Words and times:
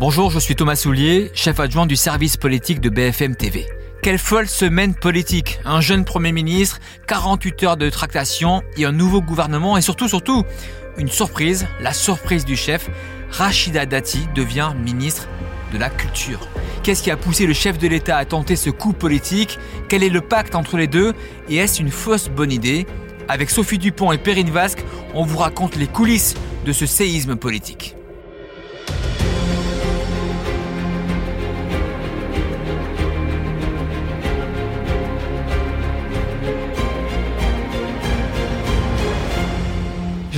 Bonjour, 0.00 0.30
je 0.30 0.38
suis 0.38 0.56
Thomas 0.56 0.76
Soulier, 0.76 1.30
chef 1.34 1.60
adjoint 1.60 1.84
du 1.84 1.94
service 1.94 2.38
politique 2.38 2.80
de 2.80 2.88
BFM 2.88 3.36
TV. 3.36 3.66
Quelle 4.02 4.16
folle 4.16 4.48
semaine 4.48 4.94
politique 4.94 5.60
Un 5.66 5.82
jeune 5.82 6.06
Premier 6.06 6.32
ministre, 6.32 6.80
48 7.06 7.64
heures 7.64 7.76
de 7.76 7.90
tractation 7.90 8.62
et 8.78 8.86
un 8.86 8.92
nouveau 8.92 9.20
gouvernement 9.20 9.76
et 9.76 9.82
surtout, 9.82 10.08
surtout, 10.08 10.44
une 10.96 11.10
surprise, 11.10 11.66
la 11.82 11.92
surprise 11.92 12.46
du 12.46 12.56
chef, 12.56 12.88
Rachida 13.30 13.84
Dati 13.84 14.26
devient 14.34 14.72
ministre 14.82 15.28
de 15.70 15.76
la 15.76 15.90
Culture. 15.90 16.48
Qu'est-ce 16.82 17.02
qui 17.02 17.10
a 17.10 17.18
poussé 17.18 17.44
le 17.44 17.52
chef 17.52 17.76
de 17.76 17.86
l'État 17.86 18.16
à 18.16 18.24
tenter 18.24 18.56
ce 18.56 18.70
coup 18.70 18.94
politique? 18.94 19.58
Quel 19.90 20.02
est 20.02 20.08
le 20.08 20.22
pacte 20.22 20.54
entre 20.54 20.78
les 20.78 20.86
deux? 20.86 21.12
Et 21.50 21.56
est-ce 21.56 21.82
une 21.82 21.90
fausse 21.90 22.30
bonne 22.30 22.52
idée? 22.52 22.86
Avec 23.28 23.50
Sophie 23.50 23.76
Dupont 23.76 24.12
et 24.12 24.18
Perrine 24.18 24.50
Vasque, 24.50 24.82
on 25.12 25.26
vous 25.26 25.36
raconte 25.36 25.76
les 25.76 25.88
coulisses 25.88 26.36
de 26.64 26.72
ce 26.72 26.86
séisme 26.86 27.36
politique. 27.36 27.96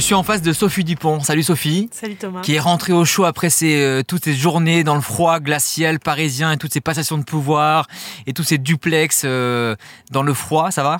Suis 0.02 0.14
en 0.14 0.22
face 0.22 0.42
de 0.42 0.52
Sophie 0.52 0.84
Dupont. 0.84 1.20
Salut 1.20 1.42
Sophie. 1.42 1.88
Salut 1.92 2.16
Thomas. 2.16 2.40
Qui 2.40 2.54
est 2.56 2.60
rentrée 2.60 2.92
au 2.92 3.04
chaud 3.04 3.24
après 3.24 3.48
euh, 3.62 4.02
toutes 4.02 4.24
ces 4.24 4.34
journées 4.34 4.84
dans 4.84 4.96
le 4.96 5.00
froid 5.00 5.38
glacial 5.38 6.00
parisien 6.00 6.52
et 6.52 6.56
toutes 6.56 6.72
ces 6.72 6.80
passations 6.80 7.18
de 7.18 7.24
pouvoir 7.24 7.86
et 8.26 8.32
tous 8.32 8.42
ces 8.42 8.58
duplex 8.58 9.22
euh, 9.24 9.76
dans 10.10 10.22
le 10.22 10.34
froid. 10.34 10.70
Ça 10.70 10.82
va? 10.82 10.96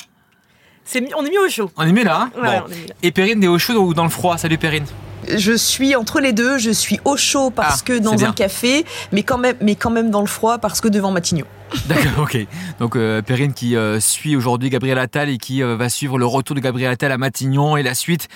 On 1.17 1.25
est 1.25 1.31
mis 1.31 1.39
au 1.39 1.49
chaud. 1.49 1.71
On 1.77 1.83
est 1.83 1.93
mis 1.93 2.05
là, 2.05 2.31
hein? 2.37 2.41
Ouais, 2.41 2.61
on 2.65 2.71
est 2.71 2.77
mis 2.77 2.87
là. 2.87 2.95
Et 3.03 3.13
Perrine, 3.13 3.43
est 3.43 3.49
au 3.49 3.59
chaud 3.59 3.75
ou 3.75 3.95
dans 3.95 4.05
le 4.05 4.11
froid? 4.11 4.39
Salut 4.39 4.59
Perrine. 4.59 4.87
Je 5.37 5.53
suis 5.53 5.95
entre 5.97 6.21
les 6.21 6.33
deux. 6.33 6.59
Je 6.59 6.71
suis 6.71 7.01
au 7.05 7.17
chaud 7.17 7.51
parce 7.51 7.81
Ah, 7.81 7.85
que 7.85 7.99
dans 7.99 8.15
bien. 8.15 8.31
un 8.31 8.33
café, 8.33 8.85
mais 9.13 9.23
quand 9.23 9.39
même, 9.39 9.57
mais 9.61 9.75
quand 9.75 9.91
même 9.91 10.11
dans 10.11 10.21
le 10.21 10.27
froid 10.27 10.59
parce 10.59 10.81
que 10.81 10.89
devant 10.89 11.11
Matignon. 11.11 11.47
D'accord, 11.87 12.25
ok. 12.25 12.37
Donc 12.81 12.97
euh, 12.97 13.23
Perrine 13.23 13.55
qui 13.55 13.77
euh, 13.77 13.99
suit 13.99 14.37
aujourd'hui 14.37 14.69
Gabriel 14.69 14.99
Attal 14.99 15.31
et 15.31 15.39
qui 15.39 15.63
euh, 15.63 15.75
va 15.75 15.89
suivre 15.89 16.19
le 16.19 16.27
retour 16.27 16.55
de 16.55 16.61
Gabriel 16.61 16.91
Attal 16.93 17.11
à 17.13 17.17
Matignon 17.19 17.79
et 17.79 17.83
la 17.83 17.95
suite. 17.95 18.29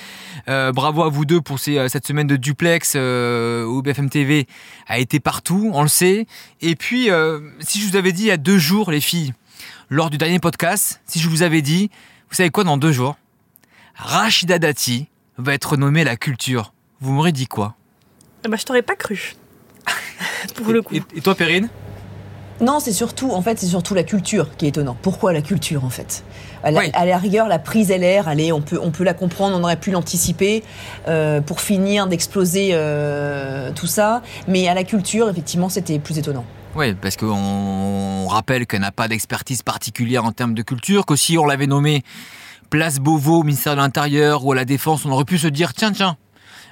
Bravo 0.46 1.02
à 1.02 1.08
vous 1.10 1.24
deux 1.24 1.40
pour 1.40 1.58
ces, 1.58 1.88
cette 1.88 2.06
semaine 2.06 2.26
de 2.26 2.36
duplex 2.36 2.94
où 2.94 3.82
BFM 3.82 4.08
TV 4.08 4.46
a 4.86 4.98
été 4.98 5.20
partout, 5.20 5.70
on 5.74 5.82
le 5.82 5.88
sait. 5.88 6.26
Et 6.60 6.76
puis, 6.76 7.08
si 7.60 7.80
je 7.80 7.88
vous 7.88 7.96
avais 7.96 8.12
dit 8.12 8.22
il 8.22 8.28
y 8.28 8.30
a 8.30 8.36
deux 8.36 8.58
jours, 8.58 8.90
les 8.90 9.00
filles, 9.00 9.34
lors 9.90 10.08
du 10.08 10.18
dernier 10.18 10.38
podcast, 10.38 11.00
si 11.06 11.18
je 11.18 11.28
vous 11.28 11.42
avais 11.42 11.62
dit, 11.62 11.90
vous 12.30 12.36
savez 12.36 12.50
quoi, 12.50 12.64
dans 12.64 12.76
deux 12.78 12.92
jours, 12.92 13.16
Rachida 13.96 14.58
Dati 14.58 15.08
va 15.36 15.52
être 15.54 15.76
nommée 15.76 16.04
la 16.04 16.16
culture. 16.16 16.72
Vous 17.00 17.12
m'aurez 17.12 17.32
dit 17.32 17.46
quoi? 17.46 17.74
Ah 18.44 18.48
bah, 18.48 18.56
je 18.58 18.64
t'aurais 18.64 18.82
pas 18.82 18.96
cru. 18.96 19.34
Pour 20.54 20.72
le 20.72 20.82
coup. 20.82 20.94
Et, 20.94 21.02
et 21.14 21.20
toi, 21.20 21.34
Perrine? 21.34 21.68
Non, 22.58 22.80
c'est 22.80 22.92
surtout, 22.92 23.32
en 23.32 23.42
fait, 23.42 23.58
c'est 23.58 23.66
surtout 23.66 23.92
la 23.94 24.02
culture 24.02 24.56
qui 24.56 24.64
est 24.64 24.70
étonnant. 24.70 24.96
Pourquoi 25.02 25.34
la 25.34 25.42
culture, 25.42 25.84
en 25.84 25.90
fait? 25.90 26.24
À 26.64 26.70
la, 26.70 26.80
Oui. 26.80 26.90
à 26.94 27.04
la 27.04 27.18
rigueur, 27.18 27.48
la 27.48 27.58
prise 27.58 27.90
LR, 27.90 28.28
allez, 28.28 28.50
on 28.50 28.62
peut, 28.62 28.80
on 28.82 28.90
peut 28.90 29.04
la 29.04 29.12
comprendre, 29.12 29.58
on 29.58 29.62
aurait 29.62 29.76
pu 29.78 29.90
l'anticiper 29.90 30.64
euh, 31.06 31.42
pour 31.42 31.60
finir 31.60 32.06
d'exploser 32.06 32.70
euh, 32.72 33.72
tout 33.74 33.86
ça. 33.86 34.22
Mais 34.48 34.68
à 34.68 34.74
la 34.74 34.84
culture, 34.84 35.28
effectivement, 35.28 35.68
c'était 35.68 35.98
plus 35.98 36.16
étonnant. 36.18 36.46
Oui, 36.74 36.94
parce 36.94 37.16
qu'on 37.16 38.26
rappelle 38.28 38.66
qu'elle 38.66 38.80
n'a 38.80 38.92
pas 38.92 39.08
d'expertise 39.08 39.62
particulière 39.62 40.24
en 40.24 40.32
termes 40.32 40.54
de 40.54 40.62
culture, 40.62 41.04
que 41.04 41.14
si 41.16 41.36
on 41.36 41.44
l'avait 41.44 41.66
nommée 41.66 42.04
place 42.70 42.98
Beauvau 43.00 43.40
au 43.40 43.42
ministère 43.42 43.74
de 43.74 43.80
l'Intérieur 43.80 44.44
ou 44.46 44.52
à 44.52 44.54
la 44.54 44.64
Défense, 44.64 45.04
on 45.04 45.10
aurait 45.10 45.24
pu 45.24 45.36
se 45.38 45.46
dire 45.46 45.72
tiens, 45.74 45.92
tiens, 45.92 46.16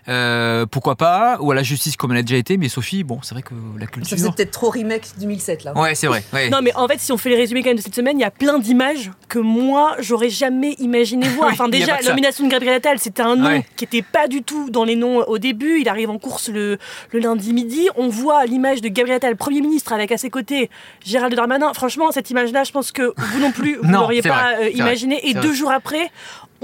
euh, 0.09 0.67
pourquoi 0.67 0.97
pas, 0.97 1.39
ou 1.41 1.51
à 1.51 1.55
la 1.55 1.63
justice 1.63 1.97
comme 1.97 2.13
elle 2.13 2.19
a 2.19 2.23
déjà 2.23 2.37
été, 2.37 2.57
mais 2.57 2.69
Sophie, 2.69 3.05
bon, 3.05 3.21
c'est 3.23 3.35
vrai 3.35 3.43
que 3.43 3.55
la 3.79 3.87
Ça 3.87 3.91
culture. 3.93 4.17
faisait 4.19 4.31
peut-être 4.31 4.51
trop 4.51 4.71
remake 4.71 5.07
2007, 5.19 5.65
là. 5.65 5.73
Ouais, 5.77 5.95
c'est 5.95 6.07
vrai. 6.07 6.23
ouais. 6.33 6.51
Non, 6.51 6.59
mais 6.63 6.75
en 6.75 6.87
fait, 6.89 7.01
si 7.01 7.11
on 7.13 7.17
fait 7.17 7.31
les 7.31 7.37
résumés 7.37 7.63
quand 7.63 7.71
même 7.71 7.77
de 7.79 7.83
cette 7.83 7.95
semaine, 7.95 8.19
il 8.19 8.23
y 8.23 8.25
a 8.27 8.31
plein 8.31 8.59
d'images 8.59 9.11
que 9.29 9.39
moi, 9.39 9.97
j'aurais 10.01 10.29
jamais 10.31 10.73
imaginé 10.79 11.27
voir. 11.29 11.49
Enfin, 11.53 11.69
déjà, 11.69 11.97
ça. 11.97 12.03
la 12.03 12.09
nomination 12.11 12.45
de 12.47 12.51
Gabriel 12.51 12.75
Attal, 12.77 12.99
c'était 12.99 13.23
un 13.23 13.37
nom 13.37 13.45
Ouais. 13.49 13.65
qui 13.77 13.85
était 13.85 14.03
pas 14.03 14.29
du 14.29 14.43
tout 14.43 14.71
dans 14.71 14.85
les 14.85 14.97
noms 14.97 15.19
au 15.29 15.39
début. 15.39 15.81
Il 15.81 15.89
arrive 15.89 16.11
en 16.11 16.19
course 16.19 16.49
le, 16.49 16.79
le 17.13 17.19
lundi 17.21 17.53
midi. 17.53 17.89
On 17.97 18.09
voit 18.09 18.45
l'image 18.47 18.81
de 18.81 18.89
Gabriel 18.89 19.17
Attal, 19.19 19.37
Premier 19.37 19.61
ministre, 19.61 19.93
avec 19.93 20.11
à 20.13 20.17
ses 20.19 20.31
côtés 20.31 20.69
Gérald 21.05 21.35
Darmanin. 21.35 21.73
Franchement, 21.75 22.11
cette 22.13 22.31
image-là, 22.31 22.65
je 22.65 22.73
pense 22.73 22.93
que 22.93 23.13
vous 23.17 23.41
non 23.41 23.53
plus, 23.53 23.77
vous 23.77 23.85
c'est 23.89 23.93
pas 23.93 24.03
vrai, 24.03 24.15
euh, 24.15 24.23
c'est 24.23 24.61
vrai, 24.63 24.71
imaginé. 24.73 25.29
Et 25.29 25.33
c'est 25.33 25.41
deux 25.41 25.49
vrai. 25.49 25.57
jours 25.57 25.71
après, 25.71 26.11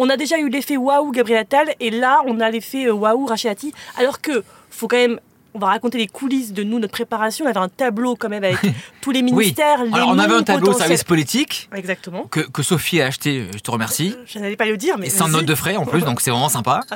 on 0.01 0.09
a 0.09 0.17
déjà 0.17 0.39
eu 0.39 0.49
l'effet 0.49 0.77
waouh 0.77 1.11
Gabriel 1.13 1.41
Attal. 1.41 1.75
Et 1.81 1.91
là, 1.91 2.21
on 2.27 2.41
a 2.41 2.51
l'effet 2.51 2.87
euh, 2.87 2.93
waouh 2.93 3.29
Dati. 3.43 3.73
Alors 3.97 4.21
que, 4.21 4.43
faut 4.71 4.89
quand 4.89 4.97
même. 4.97 5.21
On 5.53 5.59
va 5.59 5.67
raconter 5.67 5.99
les 5.99 6.07
coulisses 6.07 6.53
de 6.53 6.63
nous, 6.63 6.79
notre 6.79 6.93
préparation. 6.93 7.45
On 7.45 7.49
avait 7.49 7.59
un 7.59 7.69
tableau 7.69 8.15
quand 8.15 8.29
même 8.29 8.45
avec 8.45 8.59
tous 9.01 9.11
les 9.11 9.19
Oui. 9.21 9.33
ministères, 9.33 9.83
les 9.83 9.93
Alors, 9.93 10.11
on 10.11 10.19
avait 10.21 10.35
un 10.35 10.45
tableau 10.45 10.73
service 10.75 11.03
politique 11.03 11.69
Exactement. 11.75 12.23
que, 12.29 12.39
que 12.39 12.63
Sophie 12.63 13.01
a 13.03 13.07
acheté, 13.07 13.47
je 13.53 13.59
te 13.59 13.69
remercie, 13.73 14.15
Je 14.27 14.39
n'allais 14.39 14.55
pas 14.55 14.67
le 14.67 14.77
dire, 14.77 14.97
mais. 14.97 15.09
et 15.09 15.11
sans 15.11 15.27
note 15.27 15.47
de 15.47 15.55
frais 15.57 15.75
en 15.75 15.87
plus, 15.87 16.03
donc 16.03 16.21
c'est 16.21 16.31
vraiment 16.31 16.49
sympa. 16.49 16.83
Ah, 16.89 16.95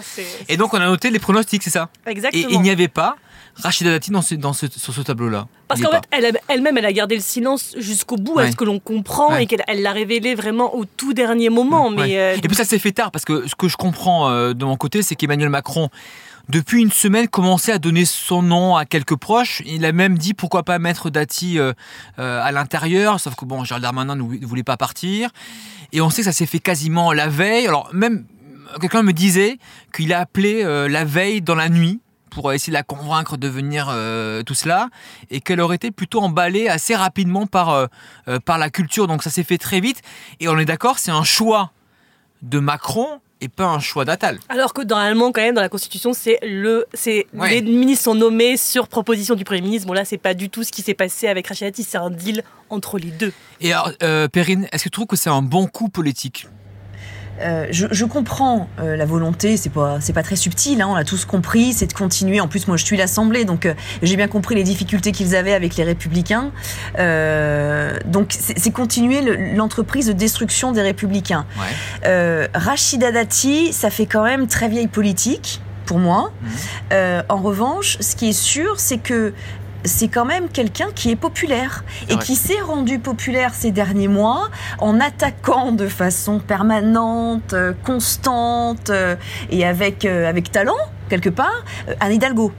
Et 0.49 0.57
donc, 0.57 0.73
on 0.73 0.77
a 0.81 0.87
noté 0.87 1.11
les 1.11 1.19
pronostics, 1.19 1.65
c'est 1.65 1.71
ça? 1.71 1.89
Et 2.07 2.11
Exactement. 2.11 2.47
il 2.49 2.61
n'y 2.61 2.71
avait 2.71 2.87
pas 2.87 3.17
Rachida 3.57 3.91
Dati 3.91 4.11
dans 4.11 4.23
ce, 4.23 4.35
dans 4.35 4.53
ce- 4.53 4.67
sur 4.69 4.93
ce 4.93 5.01
tableau-là. 5.01 5.47
Parce 5.69 5.81
qu'en 5.81 5.91
fait, 5.91 6.03
elle-même, 6.49 6.77
elle 6.79 6.85
a 6.87 6.93
gardé 6.93 7.15
le 7.15 7.21
silence 7.23 7.75
jusqu'au 7.79 8.17
bout, 8.17 8.35
Ouais. 8.35 8.45
à 8.49 8.51
ce 8.51 8.57
que 8.57 8.65
l'on 8.65 8.79
comprend, 8.81 9.31
Ouais. 9.31 9.45
et 9.45 9.47
qu'elle 9.47 9.63
elle 9.69 9.83
l'a 9.83 9.93
révélé 9.93 10.35
vraiment 10.35 10.75
au 10.77 10.85
tout 10.85 11.15
dernier 11.15 11.49
moment. 11.51 11.91
Mais 11.91 12.19
euh, 12.19 12.37
Et 12.37 12.41
puis 12.41 12.57
ça 12.57 12.65
s'est 12.65 12.79
fait 12.79 12.93
tard 12.93 13.11
parce 13.11 13.25
que 13.25 13.47
ce 13.49 13.55
que 13.55 13.69
je 13.69 13.77
comprends 13.77 14.29
euh, 14.31 14.53
de 14.55 14.65
mon 14.65 14.77
côté, 14.77 15.03
c'est 15.03 15.15
qu'Emmanuel 15.15 15.49
Macron, 15.51 15.89
depuis 16.51 16.83
une 16.83 16.91
semaine, 16.93 17.27
commençait 17.29 17.73
à 17.73 17.79
donner 17.79 18.05
son 18.05 18.43
nom 18.43 18.77
à 18.77 18.85
quelques 18.85 19.17
proches. 19.17 19.63
Il 19.65 19.85
a 19.87 19.93
même 19.93 20.19
dit 20.19 20.35
pourquoi 20.35 20.63
pas 20.63 20.79
mettre 20.79 21.09
Dati 21.09 21.59
euh, 21.59 21.73
à 22.19 22.53
l'intérieur, 22.53 23.19
sauf 23.21 23.35
que 23.35 23.45
bon, 23.47 23.65
Gérald 23.65 23.83
Darmanin 23.83 24.17
ne 24.17 24.23
vou- 24.23 24.35
ne 24.39 24.47
voulait 24.47 24.63
pas 24.65 24.77
partir. 24.77 25.31
Et 25.93 26.01
on 26.01 26.11
sait 26.11 26.23
que 26.23 26.27
ça 26.27 26.33
s'est 26.33 26.47
fait 26.47 26.59
quasiment 26.59 27.13
la 27.13 27.29
veille. 27.29 27.67
Alors 27.67 27.89
même 27.95 28.27
quelqu'un 28.81 29.03
me 29.03 29.13
disait 29.13 29.59
qu'il 29.95 30.13
a 30.13 30.19
appelé 30.21 30.63
euh, 30.65 30.89
la 30.89 31.05
veille 31.05 31.41
dans 31.41 31.55
la 31.55 31.69
nuit 31.69 32.01
pour 32.34 32.53
essayer 32.53 32.71
de 32.72 32.77
la 32.77 32.83
convaincre 32.83 33.37
de 33.37 33.49
venir 33.49 33.87
euh, 33.91 34.43
tout 34.43 34.55
cela 34.55 34.89
et 35.31 35.41
qu'elle 35.41 35.61
aurait 35.61 35.77
été 35.77 35.91
plutôt 35.91 36.21
emballée 36.21 36.69
assez 36.69 36.95
rapidement 36.97 37.47
par, 37.47 37.71
euh, 37.71 37.87
euh, 38.28 38.39
par 38.41 38.59
la 38.59 38.71
culture. 38.71 39.06
Donc 39.06 39.22
ça 39.22 39.31
s'est 39.31 39.45
fait 39.45 39.59
très 39.59 39.81
vite 39.81 40.03
et 40.41 40.49
on 40.49 40.59
est 40.59 40.65
d'accord, 40.65 40.99
c'est 40.99 41.12
un 41.12 41.25
choix 41.25 41.71
de 42.43 42.59
Macron 42.59 43.06
et 43.41 43.49
pas 43.49 43.67
un 43.67 43.78
choix 43.78 44.05
d'Attal. 44.05 44.39
alors 44.49 44.73
que 44.73 44.83
normalement, 44.83 45.31
quand 45.31 45.41
même, 45.43 45.55
dans 45.55 45.61
la 45.61 45.69
Constitution, 45.69 46.12
c'est 46.12 46.39
le, 46.43 46.87
c'est 46.94 47.27
Ouais. 47.34 47.50
les 47.50 47.62
ministres 47.62 48.05
sont 48.05 48.15
nommés 48.15 48.56
sur 48.56 48.89
proposition 48.89 49.34
du 49.34 49.44
Premier 49.44 49.61
ministre. 49.61 49.87
Bon 49.87 49.93
là, 49.93 50.05
c'est 50.05 50.19
pas 50.19 50.34
du 50.34 50.49
tout 50.50 50.62
ce 50.65 50.73
qui 50.73 50.83
s'est 50.83 50.94
passé 50.94 51.28
avec 51.28 51.47
Rachid. 51.47 51.75
C'est 51.77 51.99
un 51.99 52.11
deal 52.11 52.43
entre 52.71 52.99
les 52.99 53.11
deux. 53.11 53.33
Et 53.61 53.73
alors, 53.73 53.91
euh, 54.03 54.28
Perrine, 54.28 54.67
est-ce 54.73 54.84
que 54.84 54.89
tu 54.89 54.93
trouves 54.93 55.06
que 55.06 55.17
c'est 55.17 55.31
un 55.31 55.43
bon 55.43 55.67
coup 55.67 55.89
politique? 55.89 56.47
Euh, 57.41 57.67
je, 57.71 57.87
je 57.91 58.05
comprends 58.05 58.69
euh, 58.78 58.97
la 58.97 59.05
volonté, 59.06 59.56
c'est 59.56 59.71
pas 59.71 59.99
c'est 60.00 60.12
pas 60.12 60.22
très 60.22 60.37
subtil, 60.37 60.81
hein, 60.81 60.87
on 60.89 60.95
a 60.95 61.05
tous 61.05 61.25
compris, 61.25 61.72
c'est 61.72 61.87
de 61.89 61.93
continuer. 61.93 62.41
En 62.41 62.47
plus, 62.49 62.69
moi, 62.69 62.77
je 62.77 62.84
suis 62.84 62.97
l'Assemblée, 62.97 63.45
donc 63.45 63.67
euh, 63.67 63.75
j'ai 64.03 64.17
bien 64.17 64.28
compris 64.28 64.55
les 64.55 64.62
difficultés 64.62 65.11
qu'ils 65.12 65.34
avaient 65.34 65.53
avec 65.55 65.77
les 65.77 65.84
Républicains. 65.84 66.53
Donc, 68.06 68.34
c'est 68.39 68.71
continuer 68.71 69.21
le- 69.23 69.55
l'entreprise 69.56 70.06
de 70.06 70.12
destruction 70.12 70.73
des 70.73 70.83
Républicains. 70.83 71.47
Ouais. 71.59 72.49
Rachida 72.55 73.12
Dati, 73.12 73.73
ça 73.73 73.91
fait 73.91 74.06
quand 74.06 74.25
même 74.25 74.47
très 74.47 74.69
vieille 74.69 74.89
politique 74.89 75.61
pour 75.87 75.99
moi. 75.99 76.33
Euh, 76.93 77.23
en 77.28 77.37
revanche, 77.37 77.99
ce 78.00 78.17
qui 78.17 78.28
est 78.31 78.33
sûr, 78.33 78.81
c'est 78.81 78.99
que 78.99 79.33
c'est 79.84 80.09
quand 80.09 80.25
même 80.25 80.49
quelqu'un 80.49 80.89
qui 80.95 81.11
est 81.11 81.17
populaire 81.17 81.84
et 82.09 82.17
qui 82.17 82.34
s'est 82.34 82.61
rendu 82.61 82.99
populaire 82.99 83.55
ces 83.55 83.71
derniers 83.71 84.09
mois 84.09 84.49
en 84.78 85.00
attaquant 85.00 85.72
de 85.72 85.89
façon 85.89 86.39
permanente, 86.39 87.53
euh, 87.53 87.72
constante 87.84 88.91
euh, 88.91 89.17
et 89.50 89.65
avec, 89.65 90.05
euh, 90.05 90.28
avec 90.28 90.50
talent, 90.50 90.77
quelque 91.09 91.31
part, 91.31 91.65
Anne 92.00 92.12
Hidalgo. 92.12 92.53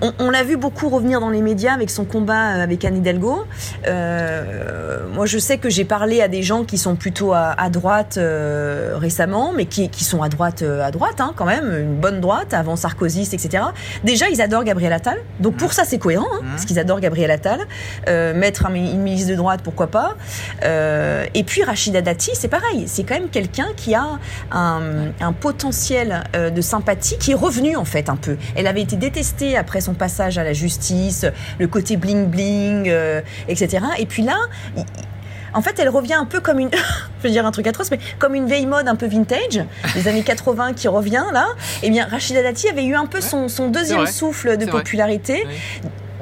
On, 0.00 0.12
on 0.20 0.30
l'a 0.30 0.44
vu 0.44 0.56
beaucoup 0.56 0.88
revenir 0.88 1.20
dans 1.20 1.30
les 1.30 1.42
médias 1.42 1.72
avec 1.72 1.90
son 1.90 2.04
combat 2.04 2.54
euh, 2.56 2.62
avec 2.62 2.84
Anne 2.84 2.98
Hidalgo. 2.98 3.44
Euh, 3.86 5.06
moi, 5.12 5.26
je 5.26 5.38
sais 5.38 5.58
que 5.58 5.68
j'ai 5.68 5.84
parlé 5.84 6.20
à 6.22 6.28
des 6.28 6.42
gens 6.42 6.64
qui 6.64 6.78
sont 6.78 6.94
plutôt 6.94 7.32
à, 7.32 7.54
à 7.58 7.68
droite 7.68 8.16
euh, 8.16 8.94
récemment, 8.96 9.52
mais 9.52 9.64
qui, 9.66 9.88
qui 9.88 10.04
sont 10.04 10.22
à 10.22 10.28
droite, 10.28 10.62
à 10.62 10.90
droite 10.90 11.20
hein, 11.20 11.32
quand 11.34 11.46
même, 11.46 11.76
une 11.76 11.96
bonne 11.96 12.20
droite, 12.20 12.54
avant 12.54 12.76
sarkozyste, 12.76 13.34
etc. 13.34 13.64
Déjà, 14.04 14.28
ils 14.28 14.40
adorent 14.40 14.64
Gabriel 14.64 14.92
Attal. 14.92 15.18
Donc 15.40 15.56
pour 15.56 15.72
ça, 15.72 15.82
c'est 15.84 15.98
cohérent, 15.98 16.26
hein, 16.32 16.44
parce 16.50 16.64
qu'ils 16.64 16.78
adorent 16.78 17.00
Gabriel 17.00 17.30
Attal. 17.30 17.60
Euh, 18.08 18.34
mettre 18.34 18.66
un, 18.66 18.74
une 18.74 19.02
ministre 19.02 19.30
de 19.30 19.36
droite, 19.36 19.60
pourquoi 19.64 19.88
pas. 19.88 20.14
Et 20.62 21.44
puis 21.44 21.64
Rachida 21.64 22.02
Dati, 22.02 22.30
c'est 22.34 22.48
pareil. 22.48 22.84
C'est 22.86 23.02
quand 23.02 23.14
même 23.14 23.28
quelqu'un 23.28 23.68
qui 23.76 23.94
a 23.94 24.04
un, 24.52 24.80
un 25.20 25.32
potentiel 25.32 26.22
de 26.34 26.60
sympathie 26.60 27.18
qui 27.18 27.32
est 27.32 27.34
revenu 27.34 27.76
en 27.76 27.84
fait 27.84 28.08
un 28.08 28.16
peu. 28.16 28.36
Elle 28.54 28.66
avait 28.66 28.82
été 28.82 28.96
détestée 28.96 29.56
après 29.56 29.80
son 29.80 29.87
passage 29.94 30.38
à 30.38 30.44
la 30.44 30.52
justice, 30.52 31.26
le 31.58 31.66
côté 31.68 31.96
bling 31.96 32.26
bling, 32.26 32.88
euh, 32.88 33.20
etc. 33.48 33.84
Et 33.98 34.06
puis 34.06 34.22
là, 34.22 34.36
il- 34.76 34.84
en 35.54 35.62
fait, 35.62 35.78
elle 35.78 35.88
revient 35.88 36.14
un 36.14 36.26
peu 36.26 36.40
comme 36.40 36.58
une, 36.58 36.70
je 37.18 37.22
vais 37.22 37.30
dire 37.30 37.46
un 37.46 37.50
truc 37.50 37.66
atroce, 37.66 37.90
mais 37.90 37.98
comme 38.18 38.34
une 38.34 38.46
vieille 38.46 38.66
mode 38.66 38.86
un 38.86 38.96
peu 38.96 39.06
vintage, 39.06 39.64
des 39.94 40.06
années 40.06 40.22
80 40.22 40.74
qui 40.74 40.88
revient 40.88 41.24
là. 41.32 41.46
Eh 41.82 41.90
bien, 41.90 42.06
Rachida 42.06 42.42
Dati 42.42 42.68
avait 42.68 42.84
eu 42.84 42.94
un 42.94 43.06
peu 43.06 43.20
son, 43.22 43.48
son 43.48 43.68
deuxième 43.70 44.00
souffle 44.12 44.56
de 44.58 44.64
popularité. 44.70 45.44
Oui. 45.48 45.54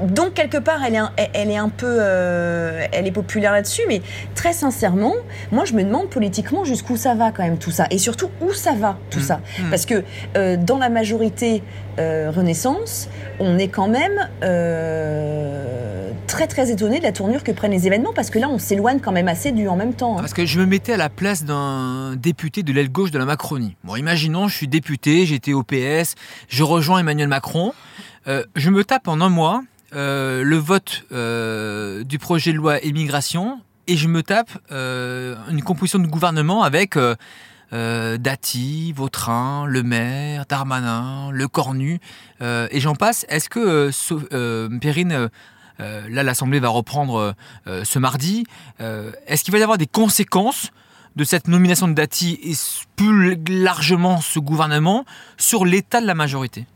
Donc 0.04 0.34
quelque 0.34 0.58
part, 0.58 0.80
elle 0.86 0.94
est 0.94 0.98
un, 0.98 1.10
elle 1.32 1.50
est 1.50 1.56
un 1.56 1.68
peu, 1.68 1.96
euh, 2.00 2.86
elle 2.92 3.06
est 3.06 3.12
populaire 3.12 3.52
là-dessus, 3.52 3.82
mais 3.88 4.02
très 4.34 4.52
sincèrement, 4.52 5.14
moi 5.52 5.64
je 5.64 5.72
me 5.74 5.82
demande 5.82 6.08
politiquement 6.10 6.64
jusqu'où 6.64 6.96
ça 6.96 7.14
va 7.14 7.30
quand 7.32 7.42
même 7.42 7.58
tout 7.58 7.70
ça, 7.70 7.86
et 7.90 7.98
surtout 7.98 8.28
où 8.40 8.52
ça 8.52 8.72
va 8.74 8.98
tout 9.10 9.20
Mm. 9.20 9.22
ça, 9.22 9.40
Mm. 9.60 9.70
parce 9.70 9.86
que 9.86 10.04
euh, 10.36 10.56
dans 10.56 10.78
la 10.78 10.88
majorité 10.90 11.62
euh, 11.98 12.30
Renaissance, 12.34 13.08
on 13.40 13.56
est 13.58 13.68
quand 13.68 13.88
même 13.88 14.28
euh, 14.42 16.10
très 16.26 16.46
très 16.46 16.70
étonné 16.70 16.98
de 16.98 17.02
la 17.04 17.12
tournure 17.12 17.42
que 17.42 17.52
prennent 17.52 17.70
les 17.72 17.86
événements, 17.86 18.12
parce 18.14 18.30
que 18.30 18.38
là 18.38 18.48
on 18.48 18.58
s'éloigne 18.58 19.00
quand 19.00 19.12
même 19.12 19.28
assez 19.28 19.52
du 19.52 19.68
en 19.68 19.76
même 19.76 19.94
temps. 19.94 20.14
hein. 20.18 20.20
Parce 20.20 20.34
que 20.34 20.44
je 20.46 20.58
me 20.60 20.66
mettais 20.66 20.92
à 20.94 20.96
la 20.96 21.08
place 21.08 21.44
d'un 21.44 22.16
député 22.16 22.62
de 22.62 22.72
l'aile 22.72 22.90
gauche 22.90 23.10
de 23.10 23.18
la 23.18 23.24
Macronie. 23.24 23.76
Bon, 23.84 23.96
imaginons, 23.96 24.48
je 24.48 24.56
suis 24.56 24.68
député, 24.68 25.24
j'étais 25.26 25.52
au 25.52 25.62
PS, 25.62 26.14
je 26.48 26.62
rejoins 26.62 26.98
Emmanuel 26.98 27.28
Macron. 27.28 27.72
Euh, 28.28 28.42
je 28.56 28.70
me 28.70 28.84
tape 28.84 29.08
en 29.08 29.20
un 29.20 29.28
mois 29.28 29.62
euh, 29.96 30.44
le 30.44 30.56
vote 30.56 31.04
euh, 31.12 32.04
du 32.04 32.18
projet 32.18 32.52
de 32.52 32.58
loi 32.58 32.78
immigration 32.84 33.60
et 33.86 33.96
je 33.96 34.08
me 34.08 34.22
tape 34.22 34.50
euh, 34.70 35.36
une 35.50 35.62
composition 35.62 35.98
de 35.98 36.06
gouvernement 36.06 36.62
avec 36.62 36.98
Dati, 37.72 38.92
Vautrin, 38.92 39.64
Le 39.66 39.82
Maire, 39.82 40.44
Darmanin, 40.46 41.30
Le 41.30 41.48
Cornu 41.48 41.98
et 42.40 42.80
j'en 42.80 42.94
passe. 42.94 43.24
Est-ce 43.28 43.48
que 43.48 44.78
Perrine, 44.78 45.30
là 45.78 46.22
l'Assemblée 46.22 46.60
va 46.60 46.68
reprendre 46.68 47.34
ce 47.66 47.98
mardi, 47.98 48.44
est-ce 48.78 49.44
qu'il 49.44 49.52
va 49.52 49.58
y 49.58 49.62
avoir 49.62 49.78
des 49.78 49.86
conséquences 49.86 50.70
de 51.16 51.24
cette 51.24 51.48
nomination 51.48 51.88
de 51.88 51.94
Dati 51.94 52.38
et 52.42 52.52
plus 52.96 53.36
largement 53.48 54.20
ce 54.20 54.38
gouvernement 54.38 55.04
sur 55.36 55.64
l'état 55.64 56.00
de 56.00 56.06
la 56.06 56.14
majorité? 56.14 56.66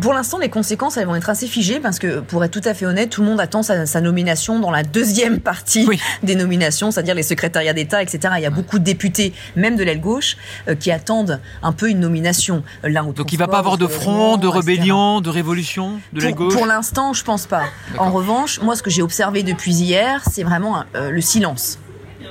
Pour 0.00 0.14
l'instant, 0.14 0.38
les 0.38 0.48
conséquences, 0.48 0.96
elles 0.96 1.06
vont 1.06 1.14
être 1.16 1.28
assez 1.30 1.46
figées 1.46 1.80
parce 1.80 1.98
que, 1.98 2.20
pour 2.20 2.44
être 2.44 2.50
tout 2.50 2.66
à 2.68 2.74
fait 2.74 2.86
honnête, 2.86 3.10
tout 3.10 3.20
le 3.22 3.26
monde 3.26 3.40
attend 3.40 3.62
sa, 3.62 3.86
sa 3.86 4.00
nomination 4.00 4.58
dans 4.58 4.70
la 4.70 4.82
deuxième 4.82 5.40
partie 5.40 5.84
Oui. 5.88 6.00
des 6.22 6.34
nominations, 6.34 6.90
c'est-à-dire 6.90 7.14
les 7.14 7.22
secrétariats 7.22 7.72
d'État, 7.72 8.02
etc. 8.02 8.34
Il 8.38 8.42
y 8.42 8.46
a 8.46 8.50
beaucoup 8.50 8.78
de 8.78 8.84
députés, 8.84 9.32
même 9.56 9.76
de 9.76 9.84
l'aile 9.84 10.00
gauche, 10.00 10.36
euh, 10.68 10.74
qui 10.74 10.90
attendent 10.90 11.40
un 11.62 11.72
peu 11.72 11.88
une 11.90 12.00
nomination. 12.00 12.62
euh, 12.84 12.88
L'un 12.88 13.04
au 13.06 13.12
Donc 13.12 13.32
il 13.32 13.36
va 13.38 13.48
pas 13.48 13.58
avoir 13.58 13.78
de 13.78 13.86
front, 13.86 14.36
de 14.36 14.46
rébellion, 14.48 15.20
de 15.20 15.30
révolution 15.30 16.00
de 16.12 16.20
la 16.20 16.28
Pour, 16.28 16.36
gauche? 16.36 16.54
pour 16.54 16.66
l'instant, 16.66 17.12
je 17.12 17.24
pense 17.24 17.46
pas. 17.46 17.64
En 17.98 18.10
revanche, 18.10 18.60
moi, 18.60 18.76
ce 18.76 18.82
que 18.82 18.90
j'ai 18.90 19.02
observé 19.02 19.42
depuis 19.42 19.72
hier, 19.72 20.22
c'est 20.30 20.42
vraiment 20.42 20.84
euh, 20.94 21.10
le 21.10 21.20
silence. 21.20 21.78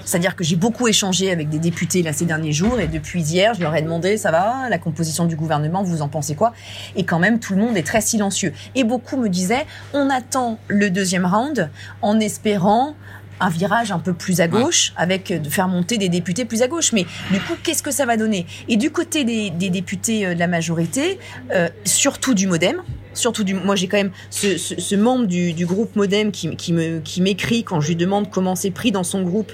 C'est-à-dire 0.06 0.36
que 0.36 0.44
j'ai 0.44 0.56
beaucoup 0.56 0.88
échangé 0.88 1.32
avec 1.32 1.50
des 1.50 1.60
députés 1.60 2.04
là 2.04 2.14
ces 2.14 2.26
derniers 2.26 2.52
jours 2.52 2.80
et 2.80 2.88
depuis 2.88 3.22
hier, 3.22 3.54
je 3.54 3.62
leur 3.62 3.76
ai 3.76 3.82
demandé 3.82 4.18
ça 4.18 4.32
va, 4.32 4.70
la 4.70 4.78
composition 4.78 5.26
du 5.26 5.36
gouvernement, 5.36 5.84
vous 5.84 6.02
en 6.02 6.08
pensez 6.08 6.36
quoi? 6.36 6.54
Et 6.96 7.04
quand 7.04 7.20
même, 7.20 7.40
tout 7.40 7.54
le 7.54 7.62
monde 7.62 7.78
est 7.78 7.86
très 7.86 8.02
silencieux. 8.02 8.54
Et 8.76 8.84
beaucoup 8.84 9.18
me 9.18 9.30
disaient 9.30 9.66
on 9.94 10.10
attend 10.10 10.60
le 10.68 10.90
deuxième 10.90 11.26
round 11.26 11.70
en 12.02 12.20
espérant 12.20 12.96
un 13.42 13.50
virage 13.50 13.92
un 13.92 14.00
peu 14.00 14.14
plus 14.14 14.40
à 14.40 14.48
gauche, 14.48 14.94
avec 14.96 15.34
de 15.34 15.50
faire 15.50 15.68
monter 15.68 15.98
des 15.98 16.10
députés 16.10 16.46
plus 16.46 16.62
à 16.62 16.68
gauche. 16.68 16.94
Mais 16.94 17.06
du 17.32 17.40
coup, 17.40 17.54
qu'est-ce 17.64 17.82
que 17.82 17.92
ça 17.92 18.06
va 18.06 18.16
donner? 18.16 18.46
Et 18.70 18.78
du 18.78 18.92
côté 18.92 19.24
des, 19.24 19.50
des 19.50 19.70
députés 19.70 20.28
euh, 20.28 20.34
de 20.36 20.40
la 20.40 20.48
majorité, 20.48 21.20
euh, 21.52 21.68
surtout 21.84 22.36
du 22.36 22.46
MoDem, 22.48 22.84
surtout 23.14 23.44
du, 23.44 23.54
moi 23.54 23.76
j'ai 23.76 23.88
quand 23.88 23.98
même 23.98 24.12
ce, 24.30 24.58
ce, 24.58 24.80
ce 24.80 24.96
membre 24.96 25.26
du, 25.28 25.54
du 25.54 25.66
groupe 25.66 25.96
MoDem 25.96 26.32
qui, 26.32 26.56
qui 26.56 26.74
me 26.74 27.00
qui 27.00 27.22
m'écrit 27.22 27.64
quand 27.64 27.82
je 27.82 27.90
lui 27.90 27.96
demande 27.96 28.30
comment 28.30 28.56
c'est 28.56 28.72
pris 28.72 28.92
dans 28.92 29.04
son 29.04 29.22
groupe. 29.24 29.52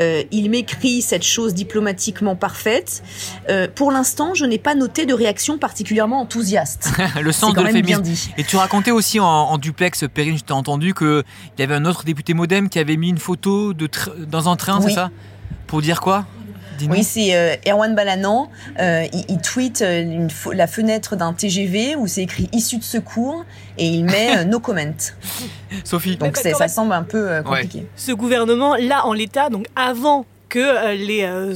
Euh, 0.00 0.22
il 0.30 0.50
m'écrit 0.50 1.02
cette 1.02 1.24
chose 1.24 1.54
diplomatiquement 1.54 2.36
parfaite. 2.36 3.02
Euh, 3.48 3.68
pour 3.74 3.90
l'instant, 3.92 4.34
je 4.34 4.44
n'ai 4.44 4.58
pas 4.58 4.74
noté 4.74 5.06
de 5.06 5.14
réaction 5.14 5.58
particulièrement 5.58 6.20
enthousiaste. 6.20 6.90
Le 7.20 7.32
sens 7.32 7.54
de 7.54 7.60
l'euphémisme. 7.60 8.02
dit. 8.02 8.30
Et 8.38 8.44
tu 8.44 8.56
racontais 8.56 8.90
aussi 8.90 9.20
en, 9.20 9.26
en 9.26 9.58
duplex, 9.58 10.04
Perrine, 10.12 10.36
je 10.38 10.44
t'ai 10.44 10.52
entendu 10.52 10.94
qu'il 10.94 11.22
y 11.58 11.62
avait 11.62 11.74
un 11.74 11.84
autre 11.84 12.04
député 12.04 12.34
modem 12.34 12.68
qui 12.68 12.78
avait 12.78 12.96
mis 12.96 13.08
une 13.08 13.18
photo 13.18 13.72
de 13.74 13.88
dans 14.26 14.48
un 14.48 14.56
train, 14.56 14.78
Oui. 14.80 14.86
c'est 14.88 14.94
ça? 14.94 15.10
Pour 15.66 15.80
dire 15.82 16.00
quoi? 16.00 16.26
Oui, 16.88 17.04
c'est 17.04 17.34
euh, 17.36 17.56
Erwan 17.66 17.94
Balanan. 17.94 18.48
Euh, 18.78 19.04
il, 19.12 19.24
il 19.28 19.38
tweet 19.38 19.82
euh, 19.82 20.02
une 20.02 20.28
la 20.52 20.66
fenêtre 20.66 21.16
d'un 21.16 21.32
TGV 21.32 21.96
où 21.96 22.06
c'est 22.06 22.22
écrit 22.22 22.48
issue 22.52 22.78
de 22.78 22.84
secours 22.84 23.44
et 23.78 23.86
il 23.86 24.04
met 24.04 24.38
euh, 24.38 24.44
no 24.44 24.60
comment. 24.60 24.80
Sophie 25.84 26.16
Donc 26.16 26.40
qu'en 26.40 26.58
ça 26.58 26.68
semble 26.68 26.92
un 26.92 27.02
peu 27.02 27.30
euh, 27.30 27.42
compliqué. 27.42 27.86
ce 27.96 28.12
gouvernement, 28.12 28.76
là, 28.76 29.06
en 29.06 29.12
l'état, 29.12 29.48
donc 29.48 29.66
avant 29.76 30.26
que 30.54 30.60
euh, 30.60 30.94
les, 30.94 31.24
euh, 31.24 31.52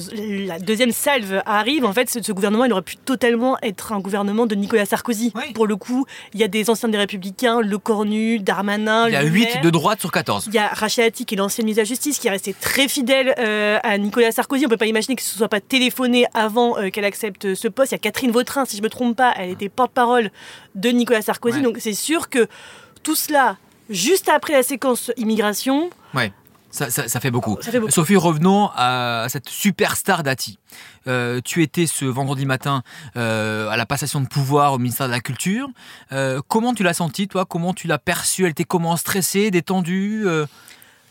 la 0.49 0.59
deuxième 0.59 0.91
salve 0.91 1.41
arrive, 1.47 1.85
en 1.85 1.93
fait, 1.93 2.11
ce, 2.11 2.21
ce 2.21 2.33
gouvernement, 2.33 2.65
il 2.65 2.73
aurait 2.73 2.83
pu 2.83 2.97
totalement 2.97 3.57
être 3.63 3.93
un 3.93 4.01
gouvernement 4.01 4.45
de 4.47 4.57
Nicolas 4.57 4.87
Sarkozy. 4.87 5.31
Oui. 5.37 5.53
Pour 5.55 5.69
le 5.69 5.77
coup, 5.77 6.05
il 6.35 6.41
y 6.41 6.43
a 6.43 6.49
des 6.49 6.69
anciens 6.69 6.89
des 6.89 6.99
Républicains, 6.99 7.61
Le 7.61 7.79
Cornu, 7.79 8.41
Darmanin, 8.41 9.07
Il 9.07 9.13
y 9.13 9.17
a 9.17 9.23
Le 9.23 9.29
8 9.29 9.41
Maire. 9.45 9.61
de 9.63 9.71
droite 9.71 10.01
sur 10.01 10.11
14. 10.11 10.47
Il 10.49 10.55
y 10.55 10.59
a 10.59 10.67
Rachel 10.67 11.05
Dati, 11.05 11.25
qui 11.27 11.37
est 11.37 11.39
l'ancienne 11.39 11.65
ministre 11.65 11.83
de 11.83 11.87
la 11.87 11.89
Justice, 11.89 12.19
qui 12.19 12.27
est 12.27 12.31
restée 12.33 12.55
très 12.61 12.89
fidèle 12.89 13.35
euh, 13.39 13.79
à 13.85 13.97
Nicolas 13.99 14.33
Sarkozy. 14.33 14.67
On 14.67 14.69
peut 14.69 14.77
pas 14.77 14.87
imaginer 14.87 15.15
que 15.15 15.23
ce 15.23 15.39
soit 15.39 15.49
pas 15.49 15.61
téléphoné 15.61 16.27
avant 16.35 16.77
euh, 16.77 16.91
qu'elle 16.91 17.05
accepte 17.05 17.55
ce 17.55 17.69
poste. 17.69 17.93
Il 17.93 17.95
y 17.95 17.97
a 17.97 17.99
Catherine 18.01 18.33
Vautrin, 18.33 18.65
si 18.65 18.77
je 18.77 18.83
me 18.83 18.89
trompe 18.91 19.17
pas, 19.17 19.33
elle 19.37 19.51
était 19.51 19.69
porte-parole 19.69 20.33
de 20.75 20.89
Nicolas 20.89 21.23
Sarkozy. 21.23 21.59
Ouais. 21.59 21.63
Donc 21.63 21.77
c'est 21.79 21.95
sûr 21.95 22.29
que 22.29 22.49
tout 23.05 23.15
cela, 23.15 23.59
juste 23.91 24.29
après 24.29 24.55
la 24.55 24.65
séquence 24.65 25.13
immigration, 25.17 25.89
Ouais. 26.15 26.33
Ça, 26.79 26.91
ça, 26.91 27.09
ça 27.09 27.19
fait 27.19 27.33
beaucoup. 27.33 27.57
ça 27.61 27.73
fait 27.73 27.81
beaucoup. 27.81 27.91
Sophie, 27.93 28.15
revenons 28.15 28.71
à 28.77 29.27
cette 29.29 29.49
superstar 29.49 30.23
Dati. 30.23 30.59
Euh, 31.09 31.41
tu 31.45 31.63
étais 31.65 31.87
ce 31.89 32.05
vendredi 32.05 32.47
matin 32.47 32.83
euh, 33.17 33.69
à 33.69 33.77
la 33.77 33.85
passation 33.85 34.21
de 34.21 34.29
pouvoir 34.29 34.75
au 34.75 34.79
ministère 34.79 35.07
de 35.09 35.13
la 35.13 35.19
Culture. 35.21 35.69
Euh, 36.13 36.41
comment 36.47 36.75
tu 36.75 36.85
l'as 36.85 36.95
senti, 36.95 37.27
toi? 37.27 37.45
Comment 37.47 37.75
tu 37.75 37.89
l'as 37.89 37.99
perçue 37.99 38.45
Elle 38.45 38.51
était 38.53 38.63
comment? 38.65 38.97
Stressée, 38.97 39.51
détendue? 39.51 40.25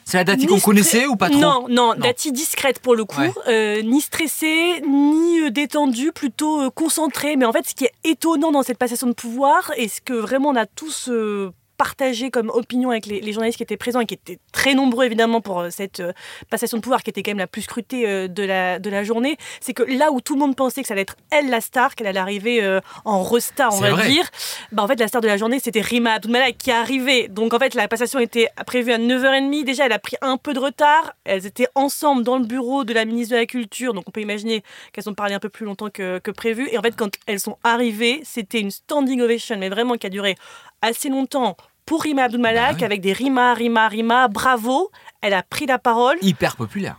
C'est 0.06 0.16
la 0.16 0.24
Dati 0.24 0.46
qu'on 0.46 0.62
connaissait 0.62 1.06
ou 1.06 1.18
pas 1.18 1.30
trop? 1.30 1.38
Non, 1.38 1.66
non, 1.70 1.94
Dati 1.98 2.32
discrète 2.32 2.80
pour 2.80 2.96
le 2.96 3.04
coup, 3.04 3.20
Ouais. 3.20 3.34
euh, 3.50 3.82
ni 3.82 4.00
stressée, 4.00 4.82
ni 4.88 5.52
détendue, 5.52 6.14
plutôt 6.14 6.72
concentrée. 6.72 7.36
Mais 7.36 7.44
en 7.44 7.52
fait, 7.52 7.68
ce 7.68 7.76
qui 7.76 7.84
est 7.84 7.92
étonnant 8.06 8.54
dans 8.54 8.64
cette 8.64 8.78
passation 8.78 9.08
de 9.08 9.14
pouvoir, 9.14 9.70
et 9.76 9.90
ce 9.90 10.00
que 10.00 10.14
vraiment 10.14 10.50
on 10.52 10.56
a 10.56 10.66
tous 10.66 11.10
euh, 11.10 11.52
partagé 11.78 12.32
comme 12.32 12.50
opinion 12.50 12.90
avec 12.90 13.06
les, 13.06 13.22
les 13.22 13.34
journalistes 13.34 13.58
qui 13.58 13.64
étaient 13.64 13.78
présents 13.78 14.02
et 14.02 14.06
qui 14.06 14.16
étaient 14.16 14.40
très 14.52 14.74
nombreux 14.74 15.06
évidemment 15.06 15.42
pour 15.42 15.60
euh, 15.60 15.70
cette 15.70 16.00
euh, 16.00 16.12
passation 16.50 16.78
de 16.78 16.82
pouvoir 16.82 17.04
qui 17.04 17.10
était 17.10 17.24
quand 17.24 17.32
même 17.32 17.38
la 17.38 17.48
plus 17.48 17.62
scrutée 17.62 18.08
euh, 18.08 18.28
de, 18.28 18.44
la, 18.44 18.80
de 18.80 18.90
la 18.90 19.04
journée, 19.04 19.38
c'est 19.62 19.74
que 19.74 19.84
là 19.84 20.12
où 20.12 20.22
tout 20.22 20.34
le 20.34 20.40
monde 20.40 20.56
pensait 20.56 20.82
que 20.82 20.88
ça 20.88 20.94
allait 20.94 21.02
être 21.04 21.16
elle 21.32 21.50
la 21.50 21.62
star, 21.62 21.96
qu'elle 21.96 22.08
allait 22.08 22.20
arriver 22.20 22.64
euh, 22.64 22.80
en 23.06 23.24
restar, 23.24 23.74
on 23.74 23.80
va 23.80 23.92
vrai. 23.92 24.10
dire, 24.10 24.28
bah 24.72 24.84
en 24.84 24.88
fait 24.88 25.00
la 25.00 25.08
star 25.08 25.22
de 25.22 25.28
la 25.28 25.38
journée 25.38 25.60
c'était 25.60 25.82
Rima 25.82 26.14
Abdulmalak 26.14 26.58
qui 26.58 26.70
est 26.70 26.74
arrivée. 26.74 27.28
Donc 27.28 27.54
en 27.54 27.60
fait 27.60 27.76
la 27.76 27.88
passation 27.88 28.20
était 28.20 28.50
prévue 28.66 28.92
à 28.92 28.98
9h30. 28.98 29.64
Déjà 29.64 29.86
elle 29.86 29.94
a 29.94 30.00
pris 30.00 30.18
un 30.22 30.38
peu 30.38 30.54
de 30.54 30.60
retard. 30.60 31.14
Elles 31.26 31.46
étaient 31.46 31.68
ensemble 31.76 32.24
dans 32.24 32.38
le 32.38 32.46
bureau 32.46 32.84
de 32.84 32.94
la 32.94 33.06
ministre 33.06 33.36
de 33.36 33.40
la 33.40 33.46
Culture. 33.46 33.94
Donc 33.94 34.06
on 34.08 34.12
peut 34.12 34.22
imaginer 34.22 34.64
qu'elles 34.94 35.10
ont 35.10 35.14
parlé 35.14 35.34
un 35.34 35.40
peu 35.40 35.50
plus 35.50 35.66
longtemps 35.66 35.90
que, 35.90 36.20
que 36.20 36.32
prévu. 36.32 36.68
Et 36.72 36.78
en 36.78 36.82
fait 36.82 36.96
quand 36.96 37.14
elles 37.28 37.40
sont 37.40 37.58
arrivées, 37.64 38.22
c'était 38.24 38.60
une 38.60 38.72
standing 38.72 39.22
ovation, 39.22 39.58
mais 39.58 39.70
vraiment 39.70 39.96
qui 39.96 40.08
a 40.08 40.10
duré 40.10 40.36
assez 40.82 41.10
longtemps 41.10 41.56
pour 41.88 42.04
Rima 42.04 42.24
Abdulmalak 42.26 42.74
Bah 42.74 42.78
oui. 42.80 42.84
avec 42.86 43.02
des 43.02 43.14
Rima, 43.14 43.56
Rima, 43.56 43.88
Rima, 43.88 44.28
bravo. 44.28 44.92
Elle 45.22 45.34
a 45.34 45.42
pris 45.42 45.66
la 45.66 45.80
parole 45.80 46.18
Hyper 46.22 46.56
populaire. 46.56 46.98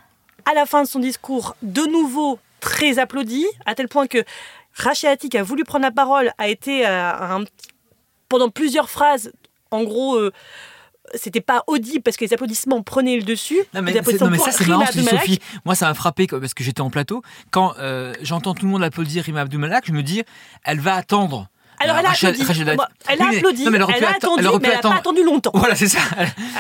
à 0.51 0.55
la 0.55 0.67
fin 0.67 0.83
de 0.83 0.89
son 0.89 0.99
discours, 0.99 1.55
de 1.63 1.83
nouveau 1.83 2.41
très 2.59 2.99
applaudi, 2.99 3.47
à 3.67 3.77
tel 3.77 3.87
point 3.87 4.09
que 4.09 4.25
Rachel 4.75 5.11
Dati, 5.11 5.29
qui 5.29 5.39
a 5.39 5.43
voulu 5.45 5.63
prendre 5.65 5.85
la 5.85 5.91
parole, 5.93 6.33
a 6.39 6.49
été 6.49 6.85
euh, 6.87 7.13
un 7.13 7.45
pendant 8.29 8.49
plusieurs 8.51 8.91
phrases, 8.91 9.33
en 9.71 9.85
gros, 9.85 10.17
euh, 10.17 10.33
c'était 11.15 11.41
pas 11.41 11.65
audible 11.67 12.03
parce 12.03 12.17
que 12.17 12.25
les 12.25 12.33
applaudissements 12.35 12.83
prenaient 12.83 13.17
le 13.17 13.23
dessus. 13.23 13.59
Non 13.75 13.83
mais, 13.83 13.93
non, 13.93 14.03
ça 14.37 14.53
c'est 14.53 14.67
marrant. 14.67 14.85
Sophie. 14.87 15.39
Moi 15.65 15.75
ça 15.75 15.87
m'a 15.89 15.95
frappé 15.95 16.27
parce 16.27 16.55
que 16.55 16.63
j'étais 16.65 16.81
en 16.83 16.91
plateau. 16.91 17.23
Quand 17.51 17.75
euh, 17.79 18.13
j'entends 18.23 18.55
tout 18.55 18.67
le 18.67 18.71
monde 18.71 18.83
applaudir 18.83 19.25
Rima 19.25 19.41
Abdoumalak, 19.43 19.87
je 19.87 19.93
me 19.93 20.03
dis, 20.03 20.23
elle 20.65 20.81
va 20.81 20.95
attendre. 20.95 21.49
Alors 21.81 21.97
euh, 21.97 22.01
elle 22.01 22.07
a 22.07 22.09
Rachel- 22.11 22.31
applaudi. 22.31 22.49
Rachel 22.49 22.69
Elle 22.69 22.77
Oui, 22.77 23.27
a 23.27 23.31
mais- 23.31 23.37
applaudi, 23.37 23.65
non, 23.65 23.71
mais 23.71 23.77
elle 23.77 23.83
aurait 23.83 23.93
elle 23.95 23.99
pu 24.01 24.05
a 24.05 24.09
atten- 24.11 24.17
attendu, 24.17 24.41
elle 24.41 24.47
aurait 24.49 24.59
mais 24.61 24.69
elle 24.69 24.75
n'a 24.75 24.81
pas 24.81 24.95
attendu 24.95 25.23
longtemps. 25.25 25.51
Voilà, 25.55 25.75
c'est 25.75 25.89
ça. 25.89 26.01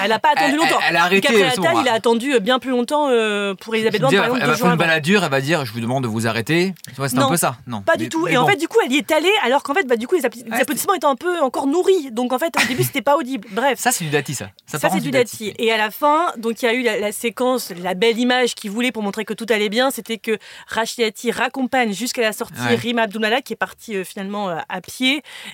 Elle 0.02 0.10
n'a 0.10 0.18
pas 0.18 0.30
attendu 0.36 0.56
longtemps. 0.56 0.78
elle 0.88 0.96
a 0.96 1.04
arrêté, 1.04 1.28
bah. 1.58 1.72
il 1.82 1.88
a 1.88 1.92
attendu 1.92 2.40
bien 2.40 2.58
plus 2.58 2.70
longtemps 2.70 3.08
euh, 3.10 3.54
pour 3.54 3.74
Elisabeth 3.74 4.00
Borne, 4.00 4.14
elle 4.14 4.46
va 4.46 4.54
faire 4.56 4.70
une 4.70 4.76
baladure, 4.76 5.24
elle 5.24 5.30
va 5.30 5.40
dire 5.40 5.64
je 5.64 5.72
vous 5.72 5.80
demande 5.80 6.04
de 6.04 6.08
vous 6.08 6.26
arrêter. 6.26 6.74
Tu 6.88 6.94
vois, 6.94 7.08
C'est 7.08 7.18
un 7.18 7.28
peu 7.28 7.36
ça. 7.36 7.56
Non. 7.66 7.82
Pas 7.82 7.96
du 7.96 8.08
tout. 8.08 8.26
Et 8.28 8.36
en 8.36 8.46
fait, 8.46 8.56
du 8.56 8.68
coup, 8.68 8.78
elle 8.84 8.92
y 8.92 8.98
est 8.98 9.10
allée, 9.12 9.32
alors 9.44 9.62
qu'en 9.62 9.74
fait, 9.74 9.86
bah, 9.86 9.96
du 9.96 10.06
coup, 10.06 10.16
les, 10.16 10.24
applaudissements 10.24 10.94
étaient 10.94 11.06
un 11.06 11.16
peu 11.16 11.40
encore 11.40 11.66
nourris. 11.66 12.10
Donc, 12.12 12.32
en 12.32 12.38
fait, 12.38 12.52
au 12.62 12.66
début, 12.66 12.82
c'était 12.82 13.02
pas 13.02 13.16
audible. 13.16 13.48
Bref. 13.52 13.78
ça 13.78 13.92
c'est 13.92 14.04
du 14.04 14.10
dati 14.10 14.34
ça. 14.34 14.50
Ça, 14.66 14.78
c'est 14.90 15.00
du 15.00 15.10
Dati. 15.10 15.54
Et 15.58 15.72
à 15.72 15.76
la 15.76 15.90
fin, 15.90 16.32
donc 16.36 16.62
il 16.62 16.66
y 16.66 16.68
a 16.68 16.74
eu 16.74 16.82
la, 16.82 17.12
séquence, 17.12 17.72
la 17.82 17.94
belle 17.94 18.18
image 18.18 18.54
qu'il 18.54 18.70
voulait 18.70 18.92
pour 18.92 19.02
montrer 19.02 19.24
que 19.24 19.34
tout 19.34 19.46
allait 19.48 19.68
bien, 19.68 19.90
c'était 19.90 20.18
que 20.18 20.38
Rachid 20.66 21.04
Dati 21.04 21.30
raccompagne 21.30 21.92
jusqu'à 21.92 22.22
la 22.22 22.32
sortie. 22.32 22.60
Rima 22.76 23.02
Abdulmalak 23.02 23.44
qui 23.44 23.52
est 23.54 23.56
partie 23.56 23.96
euh, 23.96 24.04
finalement 24.04 24.48
euh, 24.50 24.58
à 24.68 24.80
pied 24.80 25.07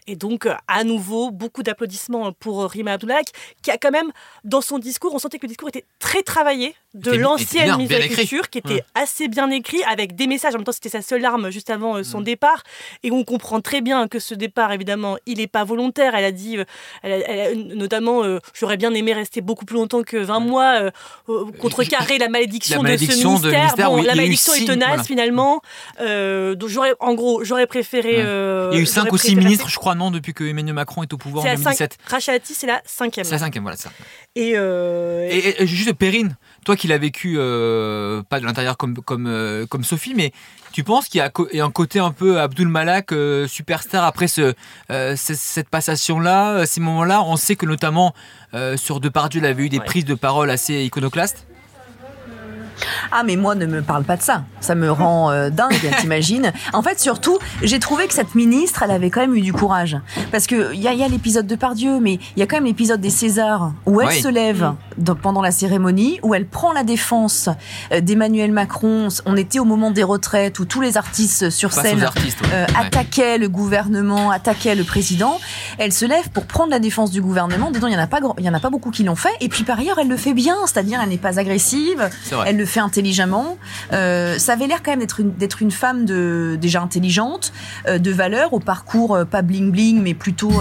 Et 0.07 0.17
donc, 0.17 0.49
à 0.69 0.85
nouveau, 0.85 1.31
beaucoup 1.31 1.63
d'applaudissements 1.63 2.33
pour 2.33 2.65
Rima 2.71 2.93
Abdullah, 2.93 3.21
qui 3.63 3.71
a 3.71 3.79
quand 3.79 3.91
même, 3.91 4.11
dans 4.45 4.61
son 4.61 4.79
discours, 4.79 5.15
on 5.15 5.19
sentait 5.19 5.39
que 5.39 5.47
le 5.47 5.49
discours 5.49 5.69
était 5.69 5.85
très 5.99 6.23
travaillé 6.23 6.75
de 6.95 7.13
l'ancienne 7.13 7.87
de 7.87 7.95
la 7.95 8.09
Culture, 8.09 8.51
qui 8.51 8.59
était 8.59 8.85
assez 8.95 9.29
bien 9.29 9.51
écrit, 9.51 9.83
avec 9.85 10.15
des 10.15 10.27
messages. 10.27 10.55
En 10.55 10.59
même 10.59 10.65
temps, 10.65 10.73
c'était 10.73 10.89
sa 10.89 11.03
seule 11.03 11.25
arme 11.25 11.51
juste 11.51 11.71
avant 11.71 12.05
son 12.05 12.21
mm. 12.21 12.25
départ. 12.25 12.63
Et 13.03 13.11
on 13.11 13.25
comprend 13.25 13.61
très 13.61 13.81
bien 13.81 14.07
que 14.07 14.19
ce 14.19 14.35
départ, 14.35 14.73
évidemment, 14.73 15.17
il 15.27 15.39
n'est 15.39 15.47
pas 15.47 15.65
volontaire. 15.65 16.15
Elle 16.15 16.25
a 16.25 16.33
dit, 16.33 16.57
elle 17.03 17.75
notamment, 17.75 18.23
j'aurais 18.53 18.77
bien 18.77 18.95
aimé 18.95 19.13
rester 19.13 19.41
beaucoup 19.41 19.65
plus 19.65 19.77
longtemps 19.77 20.03
que 20.03 20.17
20 20.17 20.41
mois, 20.41 20.91
contrecarrer 21.59 22.19
la 22.19 22.29
malédiction, 22.29 22.83
de 22.83 22.97
ce 22.97 23.25
ministère. 23.25 23.75
bon, 23.77 24.03
la 24.03 24.15
malédiction 24.15 24.55
est 24.55 24.67
tenace, 24.67 25.07
finalement. 25.07 25.61
donc, 25.99 26.71
en 27.01 27.15
gros, 27.15 27.45
j'aurais 27.45 27.67
préféré. 27.67 28.17
Euh, 28.19 28.71
il 28.73 28.77
y 28.77 28.79
a 28.79 28.83
eu 28.83 28.87
5 28.87 29.13
ou 29.13 29.19
6 29.19 29.37
ministres, 29.45 29.69
je 29.69 29.77
crois, 29.77 29.95
non, 29.95 30.11
depuis 30.11 30.35
que 30.35 30.45
Emmanuel 30.45 30.75
Macron 30.75 31.03
est 31.03 31.13
au 31.13 31.17
pouvoir 31.17 31.45
en 31.45 31.55
2017. 31.55 31.99
Rachati, 32.07 32.55
c'est 32.55 32.67
la 32.67 32.83
cinquième. 32.85 33.25
C'est 33.25 33.33
la 33.33 33.39
cinquième, 33.39 33.63
voilà, 33.65 33.77
ça. 33.77 33.91
Euh, 34.37 35.29
et, 35.31 35.63
et, 35.63 35.67
juste 35.67 35.93
Perrine, 35.93 36.37
toi 36.65 36.77
qui 36.77 36.89
l'as 36.89 36.99
vécu, 36.99 37.35
euh, 37.37 38.23
pas 38.23 38.41
de 38.41 38.45
l'intérieur 38.45 38.77
comme, 38.77 38.97
comme, 38.97 39.67
comme 39.69 39.85
Sophie, 39.85 40.15
mais 40.15 40.33
tu 40.73 40.83
penses 40.83 41.09
qu'il 41.09 41.19
y 41.19 41.61
a 41.61 41.65
un 41.65 41.71
côté 41.71 42.01
un 42.01 42.11
peu 42.11 42.41
Abdul 42.41 42.69
Malak, 42.69 43.15
superstar, 43.47 44.05
après 44.05 44.27
ce, 44.27 44.55
cette 45.15 45.69
passation-là, 45.69 46.67
ces 46.67 46.81
moments-là? 46.81 47.23
On 47.23 47.37
sait 47.37 47.57
que 47.57 47.67
notamment 47.67 48.15
sur 48.77 49.01
Depardieu, 49.01 49.41
il 49.41 49.47
avait 49.47 49.65
eu 49.65 49.69
des 49.69 49.81
prises 49.81 50.05
de 50.05 50.15
parole 50.15 50.51
assez 50.51 50.85
iconoclastes. 50.85 51.47
Ah 53.12 53.23
mais 53.25 53.37
moi 53.37 53.54
ne 53.54 53.66
me 53.66 53.83
parle 53.83 54.04
pas 54.04 54.16
de 54.16 54.23
ça. 54.23 54.45
Ça 54.61 54.75
me 54.75 54.90
rend 54.90 55.31
euh, 55.31 55.50
dingue, 55.50 55.75
t'imagines 56.00 56.52
En 56.73 56.83
fait, 56.83 57.00
surtout, 57.00 57.38
j'ai 57.62 57.78
trouvé 57.78 58.07
que 58.07 58.14
cette 58.14 58.35
ministre, 58.35 58.83
elle 58.83 58.90
avait 58.90 59.11
quand 59.11 59.21
même 59.21 59.35
eu 59.35 59.40
du 59.40 59.52
courage. 59.52 59.97
Parce 60.33 60.47
que 60.47 60.75
il 60.75 60.81
y 60.81 60.88
a, 60.88 61.09
l'épisode 61.09 61.47
de 61.47 61.54
Pardieu, 61.54 62.00
mais 62.00 62.14
il 62.37 62.40
y 62.40 62.43
a 62.43 62.47
quand 62.47 62.57
même 62.57 62.64
l'épisode 62.64 63.00
des 63.00 63.11
Césars 63.11 63.73
où 63.87 64.00
elle 64.00 64.12
se 64.12 64.28
lève 64.28 64.73
pendant 65.23 65.43
la 65.43 65.50
cérémonie, 65.50 66.19
où 66.23 66.35
elle 66.35 66.47
prend 66.47 66.73
la 66.73 66.85
défense 66.85 67.49
euh, 67.93 68.00
d'Emmanuel 68.00 68.52
Macron. 68.52 69.09
On 69.26 69.37
était 69.37 69.59
au 69.59 69.64
moment 69.64 69.90
des 69.90 70.02
retraites 70.02 70.59
où 70.59 70.64
tous 70.64 70.81
les 70.81 70.97
artistes 70.97 71.50
sur 71.50 71.73
scène 71.73 72.09
euh, 72.52 72.66
attaquaient 72.78 73.38
le 73.38 73.49
gouvernement, 73.49 74.31
attaquaient 74.31 74.75
le 74.75 74.85
président. 74.85 75.38
Elle 75.78 75.93
se 75.93 76.04
lève 76.04 76.28
pour 76.31 76.47
prendre 76.47 76.71
la 76.71 76.78
défense 76.78 77.11
du 77.11 77.21
gouvernement. 77.21 77.71
Dedans, 77.71 77.88
il 77.88 77.95
y 77.95 77.97
en 77.97 78.00
a 78.00 78.07
pas, 78.07 78.21
y 78.38 78.49
en 78.49 78.54
a 78.54 78.61
pas 78.61 78.71
beaucoup 78.71 78.90
qui 78.90 79.04
l'ont 79.04 79.16
fait. 79.16 79.35
Et 79.40 79.49
puis 79.49 79.64
par 79.64 79.78
ailleurs, 79.78 79.99
elle 79.99 80.09
le 80.09 80.16
fait 80.16 80.35
bien, 80.35 80.57
c'est-à-dire 80.66 81.00
elle 81.02 81.09
n'est 81.09 81.19
pas 81.19 81.38
agressive. 81.38 82.09
Elle 82.47 82.57
le 82.57 82.63
fait 82.64 82.80
intelligemment. 82.80 83.59
Euh, 83.92 84.38
ça 84.38 84.52
avait 84.52 84.66
l'air 84.66 84.83
quand 84.83 84.92
même 84.92 85.00
d'être 85.00 85.21
une, 85.21 85.35
une 85.61 85.71
femme 85.71 86.04
de, 86.04 86.59
déjà 86.61 86.80
intelligente, 86.80 87.52
euh, 87.88 87.99
de 87.99 88.11
valeur, 88.11 88.52
au 88.52 88.61
parcours 88.61 89.14
euh, 89.14 89.25
pas 89.25 89.42
bling 89.42 89.71
bling, 89.71 90.00
mais 90.02 90.14
plutôt, 90.14 90.52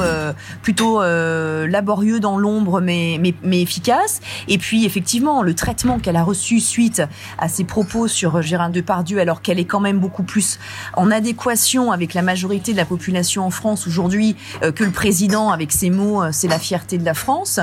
plutôt 0.62 1.02
laborieux 1.02 2.20
dans 2.20 2.38
l'ombre, 2.38 2.82
mais, 2.82 3.18
mais, 3.20 3.34
mais 3.44 3.62
efficace. 3.62 4.22
Et 4.48 4.58
puis 4.58 4.86
effectivement, 4.86 5.44
le 5.44 5.54
traitement 5.54 6.00
qu'elle 6.00 6.16
a 6.16 6.24
reçu 6.24 6.60
suite 6.60 7.02
à 7.38 7.48
ses 7.48 7.64
propos 7.64 8.08
sur 8.08 8.42
Gérard 8.42 8.70
Depardieu, 8.70 9.20
alors 9.20 9.42
qu'elle 9.42 9.60
est 9.60 9.66
quand 9.66 9.80
même 9.80 10.00
beaucoup 10.00 10.24
plus 10.24 10.60
en 10.96 11.12
adéquation 11.12 11.92
avec 11.92 12.14
la 12.14 12.22
majorité 12.22 12.72
de 12.72 12.78
la 12.78 12.86
population 12.86 13.46
en 13.46 13.50
France 13.50 13.88
aujourd'hui 13.88 14.36
que 14.76 14.84
le 14.84 14.92
président 14.92 15.52
avec 15.52 15.72
ses 15.72 15.90
mots, 15.90 16.24
c'est 16.32 16.48
la 16.48 16.60
fierté 16.60 16.98
de 16.98 17.06
la 17.06 17.14
France. 17.14 17.60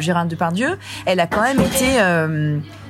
Gérard 0.00 0.26
Depardieu, 0.26 0.78
elle 1.06 1.20
a 1.20 1.26
quand 1.26 1.42
même 1.42 1.60
été 1.60 1.98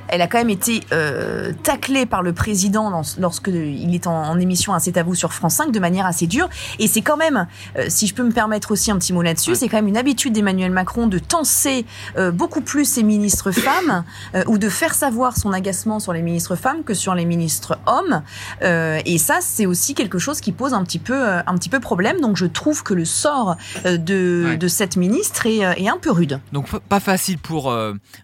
elle 0.09 0.21
a 0.21 0.27
quand 0.27 0.39
même 0.39 0.51
été 0.51 0.81
euh, 0.93 1.53
taclée 1.63 2.07
par 2.07 2.23
le 2.23 2.33
président 2.33 3.03
lorsque 3.19 3.49
il 3.49 3.95
est 3.95 4.07
en, 4.07 4.39
émission 4.39 4.75
à 4.75 4.81
C'est 4.81 4.97
à 4.97 5.03
vous 5.03 5.15
sur 5.15 5.33
France 5.33 5.55
5 5.55 5.73
de 5.73 5.79
manière 5.79 6.07
assez 6.07 6.27
dure. 6.27 6.49
Et 6.79 6.87
c'est 6.87 7.03
quand 7.03 7.17
même, 7.17 7.47
euh, 7.77 7.87
si 7.89 8.07
je 8.07 8.15
peux 8.15 8.23
me 8.23 8.33
permettre 8.33 8.73
aussi 8.73 8.91
un 8.91 8.99
petit 8.99 9.13
mot 9.13 9.23
là-dessus, 9.23 9.55
c'est 9.55 9.69
quand 9.69 9.77
même 9.77 9.89
une 9.89 9.97
habitude 9.97 10.33
d'Emmanuel 10.33 10.71
Macron 10.71 11.07
de 11.07 11.19
tenser 11.19 11.87
euh, 12.17 12.31
beaucoup 12.31 12.61
plus 12.61 12.85
ses 12.85 13.03
ministres 13.03 13.51
femmes 13.53 14.05
ou 14.47 14.59
de 14.59 14.69
faire 14.69 14.95
savoir 14.95 15.37
son 15.37 15.53
agacement 15.53 16.01
sur 16.01 16.13
les 16.13 16.23
ministres 16.23 16.57
femmes 16.57 16.83
que 16.85 16.95
sur 16.95 17.15
les 17.15 17.25
ministres 17.25 17.79
hommes. 17.87 18.23
et 18.63 19.19
ça, 19.19 19.39
c'est 19.41 19.67
aussi 19.67 19.95
quelque 19.95 20.19
chose 20.19 20.41
qui 20.41 20.53
pose 20.53 20.75
un 20.75 20.83
petit 20.85 20.99
peu, 20.99 21.27
un 21.27 21.55
petit 21.57 21.69
peu 21.69 21.81
problème. 21.81 22.21
Donc 22.21 22.37
je 22.37 22.47
trouve 22.47 22.83
que 22.83 22.95
le 22.95 23.05
sort 23.05 23.57
de, 23.85 24.57
de 24.59 24.69
cette 24.69 24.97
ministre 24.97 25.47
est, 25.47 25.59
est, 25.59 25.89
un 25.89 25.99
peu 25.99 26.11
rude. 26.11 26.41
Donc 26.53 26.69
pas 26.81 27.01
facile 27.01 27.39
pour 27.39 27.75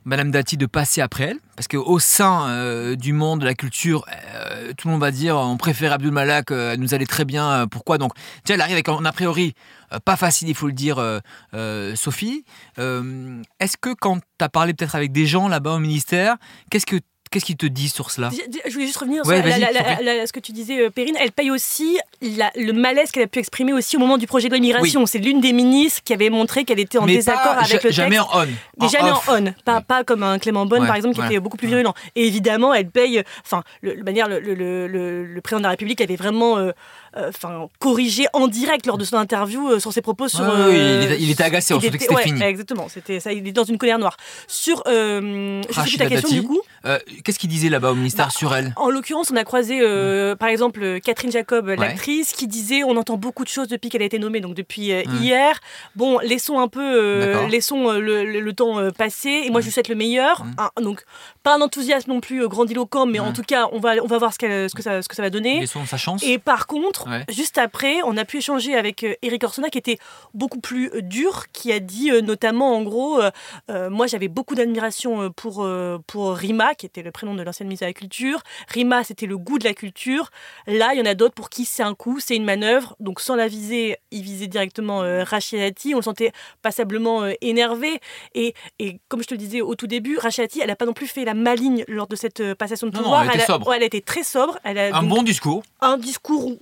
Madame 0.05 0.31
Dati 0.31 0.57
de 0.57 0.67
passer 0.67 1.01
après 1.01 1.25
elle 1.25 1.39
parce 1.59 1.67
qu'au 1.67 1.99
sein 1.99 2.49
euh, 2.51 2.95
du 2.95 3.13
monde 3.13 3.41
de 3.41 3.45
la 3.45 3.55
culture, 3.55 4.07
euh, 4.33 4.73
tout 4.77 4.87
le 4.87 4.93
monde 4.93 5.01
va 5.01 5.11
dire 5.11 5.37
on 5.37 5.57
préfère 5.57 5.93
Abdul 5.93 6.13
Malak, 6.13 6.53
euh, 6.53 6.75
elle 6.75 6.79
nous 6.79 6.95
allait 6.95 7.05
très 7.05 7.25
bien. 7.25 7.67
pourquoi 7.69 7.99
Donc, 7.99 8.13
tiens, 8.45 8.55
elle 8.55 8.61
arrive 8.61 8.75
avec 8.75 8.89
un 8.89 9.05
a 9.05 9.11
priori 9.11 9.55
pas 10.05 10.15
facile, 10.15 10.49
il 10.49 10.55
faut 10.55 10.69
le 10.69 10.73
dire, 10.73 11.03
Sophie. 11.97 12.45
Est-ce 12.77 13.77
que 13.77 13.93
quand 13.93 14.19
tu 14.21 14.45
as 14.45 14.49
parlé 14.49 14.73
peut-être 14.73 14.95
avec 14.95 15.11
des 15.11 15.27
gens 15.27 15.49
là-bas 15.49 15.73
au 15.73 15.79
ministère, 15.81 16.37
qu'est-ce 16.71 16.87
que 16.87 17.01
Qu'est-ce 17.31 17.45
qu'ils 17.45 17.57
te 17.57 17.67
disent 17.67 17.93
sur 17.93 18.11
cela 18.11 18.31
Je 18.67 18.73
voulais 18.73 18.87
juste 18.87 18.99
revenir 18.99 19.25
sur 19.25 19.35
ce 19.35 20.33
que 20.33 20.41
tu 20.41 20.53
disais, 20.53 20.81
euh, 20.81 20.91
Perrine. 20.91 21.17
Elle 21.21 21.33
paye 21.33 21.51
aussi 21.51 21.99
le 22.21 22.73
malaise 22.73 23.11
qu'elle 23.11 23.25
a 23.25 23.27
pu 23.27 23.39
exprimer 23.39 23.73
aussi 23.73 23.97
au 23.97 24.01
moment 24.01 24.19
du 24.19 24.27
projet 24.27 24.49
de 24.49 24.55
l'immigration. 24.55 25.07
C'est 25.07 25.19
l'une 25.19 25.41
des 25.41 25.53
ministres 25.53 26.03
qui 26.05 26.13
avait 26.13 26.31
montré 26.31 26.65
qu'elle 26.65 26.81
était 26.81 26.99
en 26.99 27.07
désaccord 27.07 27.59
avec 27.59 27.83
le 27.83 27.91
jamais 27.91 28.17
texte. 28.17 28.29
En 28.33 28.43
on. 28.43 28.47
Mais 28.81 28.89
jamais 28.89 29.11
en 29.11 29.21
on. 29.29 29.55
Pas, 29.65 29.81
pas 29.81 30.05
comme 30.05 30.23
un 30.23 30.39
Clément 30.39 30.67
Bonne, 30.67 30.87
par 30.87 30.97
exemple, 30.97 31.15
qui 31.15 31.23
était 31.23 31.41
beaucoup 31.41 31.57
plus 31.57 31.69
virulent. 31.69 31.95
Et 32.15 32.27
évidemment, 32.27 32.75
elle 32.75 32.89
paye. 32.91 33.23
Enfin, 33.45 33.63
le, 33.83 34.03
manière, 34.03 34.29
le, 34.29 34.39
le, 34.41 35.41
président 35.41 35.61
de 35.61 35.65
la 35.65 35.71
République 35.71 36.01
avait 36.01 36.17
vraiment. 36.17 36.59
Euh, 36.59 36.73
enfin 37.15 37.69
corrigé 37.79 38.27
en 38.33 38.49
direct 38.49 38.87
lors 38.87 38.99
de 38.99 39.05
son 39.05 39.17
interview 39.17 39.69
euh, 39.69 39.81
sur 39.81 39.93
ses 39.93 40.03
propos 40.03 40.29
sur. 40.29 40.41
oui, 40.41 40.47
euh, 40.49 41.17
il, 41.19 41.31
était 41.31 41.43
agacé, 41.43 41.75
on 41.75 41.79
que 41.79 41.85
c'était 41.85 42.23
fini. 42.23 42.43
Exactement, 42.43 42.89
c'était 42.89 43.21
ça. 43.21 43.33
Il 43.33 43.47
est 43.47 43.53
dans 43.53 43.65
une 43.65 43.79
colère 43.79 43.99
noire. 43.99 44.17
Sur, 44.47 44.83
je 44.87 45.63
sais 45.71 45.99
ta 45.99 46.07
question 46.07 46.31
du 46.31 46.43
coup. 46.43 46.61
Qu'est-ce 47.25 47.39
qu'il 47.39 47.51
disait 47.51 47.69
là-bas 47.69 47.93
au 47.93 47.95
ministère 47.95 48.27
bah, 48.27 48.33
sur 48.33 48.55
elle? 48.55 48.73
En 48.77 48.91
l'occurrence, 48.91 49.31
on 49.31 49.37
a 49.37 49.45
croisé 49.45 49.81
par 50.39 50.49
exemple 50.49 51.01
Catherine 51.01 51.33
Jacob, 51.33 51.69
l'actrice, 51.69 52.33
qui 52.33 52.47
disait 52.47 52.83
on 52.85 52.97
entend 52.97 53.17
beaucoup 53.17 53.45
de 53.45 53.49
choses 53.49 53.69
depuis 53.69 53.91
qu'elle 53.91 54.03
a 54.03 54.07
été 54.07 54.19
nommée, 54.19 54.41
donc 54.41 54.55
depuis 54.55 54.93
hier. 55.21 55.59
Bon, 55.97 56.19
laissons 56.19 56.59
un 56.59 56.69
peu, 56.69 57.47
laissons 57.49 57.93
le, 57.93 58.53
temps 58.53 58.91
passer. 58.97 59.43
Et 59.45 59.51
moi, 59.51 59.61
je 59.61 59.67
lui 59.67 59.73
souhaite 59.73 59.89
le 59.89 59.95
meilleur. 59.95 60.45
donc 60.81 61.05
pas 61.43 61.57
un 61.57 61.61
enthousiasme 61.61 62.11
non 62.11 62.21
plus 62.21 62.47
grandiloquent, 62.49 63.07
mais 63.07 63.21
en 63.21 63.33
tout 63.33 63.43
cas, 63.43 63.69
on 63.73 63.81
va, 63.81 63.95
on 64.03 64.07
va 64.07 64.19
voir 64.19 64.33
ce, 64.33 64.69
ce, 64.69 64.75
que 64.75 64.83
ça, 64.83 65.03
ce 65.03 65.09
que 65.09 65.15
ça 65.15 65.23
va 65.23 65.31
donner. 65.31 65.61
Laissons 65.61 65.85
sa 65.87 65.97
chance. 65.97 66.23
Et 66.23 66.39
par 66.39 66.67
contre, 66.67 67.08
Juste 67.31 67.59
après, 67.59 68.01
on 68.05 68.17
a 68.17 68.25
pu 68.25 68.39
échanger 68.39 68.75
avec 68.75 69.05
euh, 69.05 69.15
Eric 69.23 69.45
Orsona 69.45 69.69
qui 69.69 69.79
était 69.79 69.99
beaucoup 70.35 70.61
plus 70.61 70.91
euh, 70.95 71.03
dur, 71.03 71.47
qui 71.53 71.73
a 71.73 71.81
dit 71.81 72.11
euh, 72.11 72.21
notamment 72.21 72.77
en 72.77 72.83
gros, 72.83 73.21
moi 73.69 74.07
j'avais 74.07 74.29
beaucoup 74.29 74.55
d'admiration 74.55 75.31
pour, 75.33 75.67
pour 76.07 76.35
Rima, 76.35 76.75
qui 76.75 76.87
était 76.87 77.03
le 77.03 77.11
prénom 77.11 77.35
de 77.35 77.43
l'ancienne 77.43 77.69
ministre 77.69 77.87
de 77.87 77.91
la 77.91 77.95
Culture. 77.95 78.43
Rima, 78.69 79.05
c'était 79.05 79.27
le 79.27 79.39
goût 79.39 79.59
de 79.59 79.65
la 79.65 79.75
culture. 79.75 80.31
Là, 80.67 80.91
il 80.95 80.99
y 80.99 81.03
en 81.03 81.07
a 81.07 81.15
d'autres 81.15 81.35
pour 81.35 81.51
qui 81.51 81.65
c'est 81.65 81.83
un 81.83 81.95
coup, 81.95 82.21
c'est 82.21 82.37
une 82.37 82.45
manœuvre. 82.45 82.97
Donc 83.01 83.21
sans 83.21 83.35
la 83.35 83.49
viser, 83.49 83.97
il 84.11 84.23
visait 84.23 84.47
directement 84.47 85.03
Dati. 85.03 85.95
On 85.95 85.99
le 85.99 86.03
sentait 86.03 86.33
passablement 86.63 87.25
énervé. 87.41 88.01
Et, 88.35 88.55
et 88.79 89.01
comme 89.09 89.23
je 89.23 89.29
te 89.29 89.35
le 89.35 89.39
disais 89.39 89.61
au 89.61 89.75
tout 89.75 89.87
début, 89.87 90.19
Rachid 90.19 90.45
Dati, 90.45 90.61
elle 90.61 90.69
n'a 90.69 90.77
pas 90.77 90.87
non 90.87 90.93
plus 90.93 91.07
fait 91.07 91.25
la 91.25 91.35
maligne 91.35 91.85
lors 91.89 92.07
de 92.07 92.17
cette 92.17 92.55
passation 92.55 92.87
de 92.87 92.93
pouvoir. 92.93 93.23
elle, 93.23 93.41
était 93.83 93.99
elle 93.99 94.03
a 94.03 94.07
très 94.07 94.23
sobre. 94.23 94.59
Elle 94.65 94.79
a, 94.79 94.97
un 94.97 95.03
bon 95.03 95.23
discours. 95.23 95.63
Un 95.81 95.99
discours 95.99 96.47
où 96.47 96.59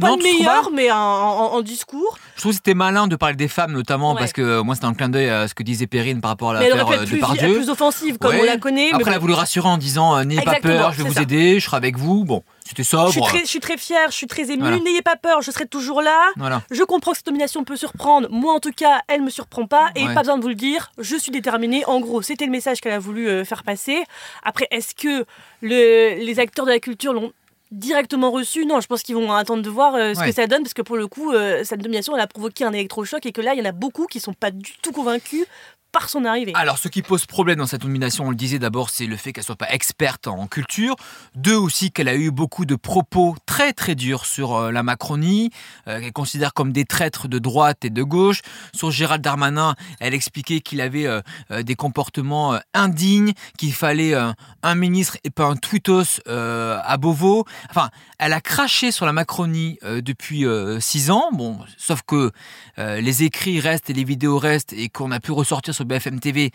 pas 0.00 0.16
le 0.16 0.22
meilleur, 0.22 0.70
mais 0.72 0.90
en, 0.90 1.62
discours. 1.62 2.18
Je 2.34 2.40
trouve 2.40 2.52
que 2.52 2.56
c'était 2.56 2.74
malin 2.74 3.06
de 3.06 3.16
parler 3.16 3.36
des 3.36 3.48
femmes, 3.48 3.72
notamment, 3.72 4.14
parce 4.14 4.32
que 4.32 4.42
euh, 4.42 4.62
moi, 4.62 4.74
c'était 4.74 4.86
un 4.86 4.94
clin 4.94 5.08
d'œil 5.08 5.30
à 5.30 5.48
ce 5.48 5.54
que 5.54 5.62
disait 5.62 5.86
Perrine 5.86 6.20
par 6.20 6.30
rapport 6.32 6.50
à 6.50 6.54
l'affaire 6.54 6.90
euh, 6.90 7.04
de 7.04 7.16
Pardieu. 7.16 7.54
plus 7.54 7.70
offensive, 7.70 8.18
comme 8.18 8.34
on 8.34 8.42
la 8.42 8.58
connaît. 8.58 8.92
Après, 8.92 9.10
elle 9.10 9.16
a 9.16 9.20
voulu 9.20 9.34
rassurer 9.34 9.68
en 9.68 9.78
disant 9.78 10.16
euh, 10.16 10.24
N'ayez 10.24 10.42
pas 10.42 10.60
peur, 10.60 10.92
je 10.92 11.02
vais 11.02 11.08
vous 11.08 11.18
aider, 11.20 11.60
je 11.60 11.64
serai 11.64 11.76
avec 11.76 11.96
vous. 11.96 12.24
Bon, 12.24 12.42
c'était 12.66 12.82
sobre. 12.82 13.06
Je 13.06 13.12
suis 13.12 13.22
très, 13.22 13.40
je 13.40 13.46
suis 13.46 13.60
très 13.60 13.76
fière, 13.76 14.10
je 14.10 14.16
suis 14.16 14.26
très 14.26 14.50
émue. 14.50 14.80
N'ayez 14.80 15.02
pas 15.02 15.16
peur, 15.16 15.42
je 15.42 15.50
serai 15.50 15.66
toujours 15.66 16.02
là. 16.02 16.32
Je 16.70 16.82
comprends 16.82 17.12
que 17.12 17.18
cette 17.18 17.26
nomination 17.26 17.64
peut 17.64 17.76
surprendre. 17.76 18.28
Moi, 18.30 18.52
en 18.52 18.60
tout 18.60 18.72
cas, 18.72 19.00
elle 19.08 19.22
me 19.22 19.30
surprend 19.30 19.66
pas. 19.66 19.90
Et 19.94 20.06
pas 20.06 20.20
besoin 20.20 20.36
de 20.36 20.42
vous 20.42 20.48
le 20.48 20.54
dire, 20.54 20.90
je 20.98 21.16
suis 21.16 21.32
déterminée. 21.32 21.84
En 21.86 22.00
gros, 22.00 22.20
c'était 22.22 22.46
le 22.46 22.52
message 22.52 22.80
qu'elle 22.80 22.92
a 22.92 22.98
voulu 22.98 23.44
faire 23.44 23.62
passer. 23.62 24.04
Après, 24.42 24.66
est-ce 24.70 24.94
que 24.94 25.24
le, 25.62 26.24
les 26.24 26.40
acteurs 26.40 26.66
de 26.66 26.70
la 26.70 26.80
culture 26.80 27.12
l'ont 27.12 27.32
directement 27.70 28.30
reçu, 28.30 28.66
non, 28.66 28.80
je 28.80 28.86
pense 28.86 29.02
qu'ils 29.02 29.14
vont 29.14 29.32
attendre 29.32 29.62
de 29.62 29.70
voir 29.70 29.94
euh, 29.94 30.14
ce 30.14 30.22
que 30.24 30.32
ça 30.32 30.46
donne, 30.46 30.62
parce 30.62 30.74
que 30.74 30.82
pour 30.82 30.96
le 30.96 31.06
coup, 31.06 31.32
euh, 31.32 31.64
cette 31.64 31.80
domination, 31.80 32.14
elle 32.14 32.22
a 32.22 32.26
provoqué 32.26 32.64
un 32.64 32.72
électrochoc, 32.72 33.24
et 33.26 33.32
que 33.32 33.40
là, 33.40 33.54
il 33.54 33.58
y 33.58 33.62
en 33.62 33.68
a 33.68 33.72
beaucoup 33.72 34.06
qui 34.06 34.20
sont 34.20 34.34
pas 34.34 34.50
du 34.50 34.72
tout 34.82 34.92
convaincus 34.92 35.46
par 35.94 36.10
son 36.10 36.24
arrivée. 36.24 36.52
Alors, 36.54 36.76
ce 36.76 36.88
qui 36.88 37.02
pose 37.02 37.24
problème 37.24 37.58
dans 37.58 37.68
cette 37.68 37.84
nomination, 37.84 38.26
on 38.26 38.30
le 38.30 38.36
disait 38.36 38.58
d'abord, 38.58 38.90
c'est 38.90 39.06
le 39.06 39.16
fait 39.16 39.32
qu'elle 39.32 39.44
soit 39.44 39.54
pas 39.54 39.70
experte 39.70 40.26
en 40.26 40.48
culture. 40.48 40.96
Deux 41.36 41.54
aussi, 41.54 41.92
qu'elle 41.92 42.08
a 42.08 42.16
eu 42.16 42.32
beaucoup 42.32 42.66
de 42.66 42.74
propos 42.74 43.36
très 43.46 43.72
très 43.72 43.94
durs 43.94 44.26
sur 44.26 44.56
euh, 44.56 44.72
la 44.72 44.82
Macronie, 44.82 45.50
euh, 45.86 46.00
qu'elle 46.00 46.12
considère 46.12 46.52
comme 46.52 46.72
des 46.72 46.84
traîtres 46.84 47.28
de 47.28 47.38
droite 47.38 47.84
et 47.84 47.90
de 47.90 48.02
gauche. 48.02 48.40
Sur 48.74 48.90
Gérald 48.90 49.22
Darmanin, 49.22 49.76
elle 50.00 50.14
expliquait 50.14 50.60
qu'il 50.60 50.80
avait 50.80 51.06
euh, 51.06 51.20
euh, 51.52 51.62
des 51.62 51.76
comportements 51.76 52.58
indignes, 52.74 53.32
qu'il 53.56 53.72
fallait 53.72 54.14
un 54.14 54.74
ministre 54.74 55.16
et 55.22 55.30
pas 55.30 55.44
un 55.44 55.54
tweetos 55.54 56.20
à 56.26 56.96
Beauvau. 56.96 57.44
Enfin, 57.70 57.90
elle 58.18 58.32
a 58.32 58.40
craché 58.40 58.90
sur 58.90 59.06
la 59.06 59.12
Macronie 59.12 59.78
depuis 59.82 60.44
six 60.80 61.10
ans. 61.10 61.28
Bon, 61.32 61.58
sauf 61.78 62.02
que 62.02 62.32
les 62.76 63.22
écrits 63.22 63.60
restent 63.60 63.90
et 63.90 63.92
les 63.92 64.04
vidéos 64.04 64.38
restent 64.38 64.72
et 64.72 64.88
qu'on 64.88 65.12
a 65.12 65.20
pu 65.20 65.30
ressortir 65.32 65.74
sur 65.74 65.83
BFM 65.84 66.20
TV. 66.20 66.50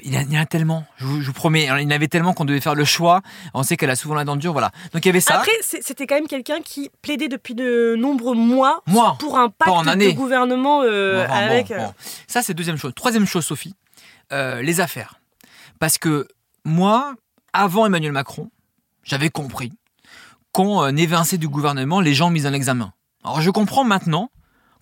Il 0.00 0.14
y, 0.14 0.38
en 0.38 0.40
a, 0.40 0.46
tellement, 0.46 0.86
je 0.96 1.04
vous, 1.04 1.20
je 1.20 1.26
vous 1.26 1.32
promets, 1.34 1.64
il 1.64 1.66
y 1.66 1.86
en 1.86 1.90
avait 1.90 2.08
tellement 2.08 2.32
qu'on 2.32 2.46
devait 2.46 2.62
faire 2.62 2.74
le 2.74 2.84
choix. 2.84 3.20
On 3.52 3.62
sait 3.62 3.76
qu'elle 3.76 3.90
a 3.90 3.96
souvent 3.96 4.14
la 4.14 4.24
dent 4.24 4.36
dure, 4.36 4.52
voilà. 4.52 4.70
Donc 4.92 5.04
il 5.04 5.08
y 5.08 5.10
avait 5.10 5.20
ça. 5.20 5.34
Après, 5.36 5.52
c'était 5.60 6.06
quand 6.06 6.14
même 6.14 6.26
quelqu'un 6.26 6.60
qui 6.62 6.90
plaidait 7.02 7.28
depuis 7.28 7.54
de 7.54 7.94
nombreux 7.98 8.34
mois 8.34 8.82
Mois, 8.86 9.16
pour 9.20 9.38
un 9.38 9.50
pas 9.50 9.70
en 9.70 9.84
pacte 9.84 9.98
de 9.98 10.10
gouvernement 10.12 10.82
euh, 10.82 11.26
Bon, 11.26 11.32
avec. 11.32 11.68
bon, 11.68 11.74
euh, 11.74 11.78
bon. 11.78 11.94
Ça, 12.26 12.42
c'est 12.42 12.54
deuxième 12.54 12.78
chose. 12.78 12.94
Troisième 12.94 13.26
chose, 13.26 13.44
Sophie, 13.44 13.74
euh, 14.32 14.62
les 14.62 14.80
affaires. 14.80 15.20
Parce 15.78 15.98
que 15.98 16.26
moi, 16.64 17.14
avant 17.52 17.84
Emmanuel 17.84 18.12
Macron, 18.12 18.50
j'avais 19.04 19.28
compris 19.28 19.72
qu'on 20.52 20.96
évinçait 20.96 21.38
du 21.38 21.48
gouvernement 21.48 22.00
les 22.00 22.14
gens 22.14 22.30
mis 22.30 22.46
en 22.46 22.52
examen. 22.52 22.92
Alors 23.24 23.40
je 23.40 23.50
comprends 23.50 23.84
maintenant 23.84 24.30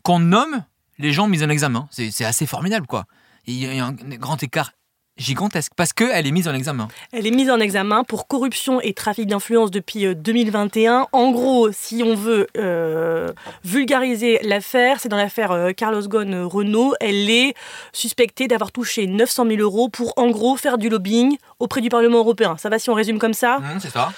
qu'on 0.02 0.18
nomme 0.18 0.64
les 0.98 1.12
gens 1.12 1.26
mis 1.26 1.42
en 1.42 1.48
examen. 1.48 1.88
C'est 1.90 2.24
assez 2.24 2.46
formidable, 2.46 2.86
quoi. 2.86 3.06
Il 3.47 3.54
y 3.54 3.80
a 3.80 3.85
un 3.85 3.92
grand 3.92 4.42
écart 4.42 4.73
gigantesque 5.20 5.73
parce 5.76 5.92
qu'elle 5.92 6.26
est 6.26 6.30
mise 6.30 6.49
en 6.49 6.54
examen. 6.54 6.88
Elle 7.12 7.26
est 7.26 7.30
mise 7.30 7.50
en 7.50 7.61
examen 7.61 8.04
pour 8.04 8.26
corruption 8.26 8.80
et 8.80 8.94
trafic 8.94 9.26
d'influence 9.26 9.70
depuis 9.70 10.06
euh, 10.06 10.14
2021. 10.14 11.09
En 11.12 11.30
gros, 11.30 11.70
si 11.73 12.02
on 12.02 12.14
veut 12.14 12.47
euh, 12.56 13.28
vulgariser 13.64 14.40
l'affaire, 14.42 14.99
c'est 14.99 15.09
dans 15.09 15.16
l'affaire 15.16 15.52
euh, 15.52 15.73
Carlos 15.73 16.02
Ghosn 16.02 16.35
euh, 16.35 16.47
Renault. 16.47 16.94
Elle 17.00 17.28
est 17.30 17.54
suspectée 17.92 18.49
d'avoir 18.49 18.73
touché 18.73 19.06
900 19.06 19.47
000 19.47 19.61
euros 19.61 19.88
pour, 19.88 20.14
en 20.16 20.30
gros, 20.30 20.56
faire 20.56 20.78
du 20.78 20.88
lobbying 20.88 21.37
auprès 21.59 21.80
du 21.80 21.90
Parlement 21.90 22.18
européen. 22.18 22.56
Ça 22.56 22.68
va 22.68 22.78
si 22.78 22.90
on 22.90 22.94
résume 22.94 23.18
comme 23.18 23.35
ça? 23.35 23.56
Hum, 23.56 23.78
c'est 23.78 23.90
ça. 23.90 24.12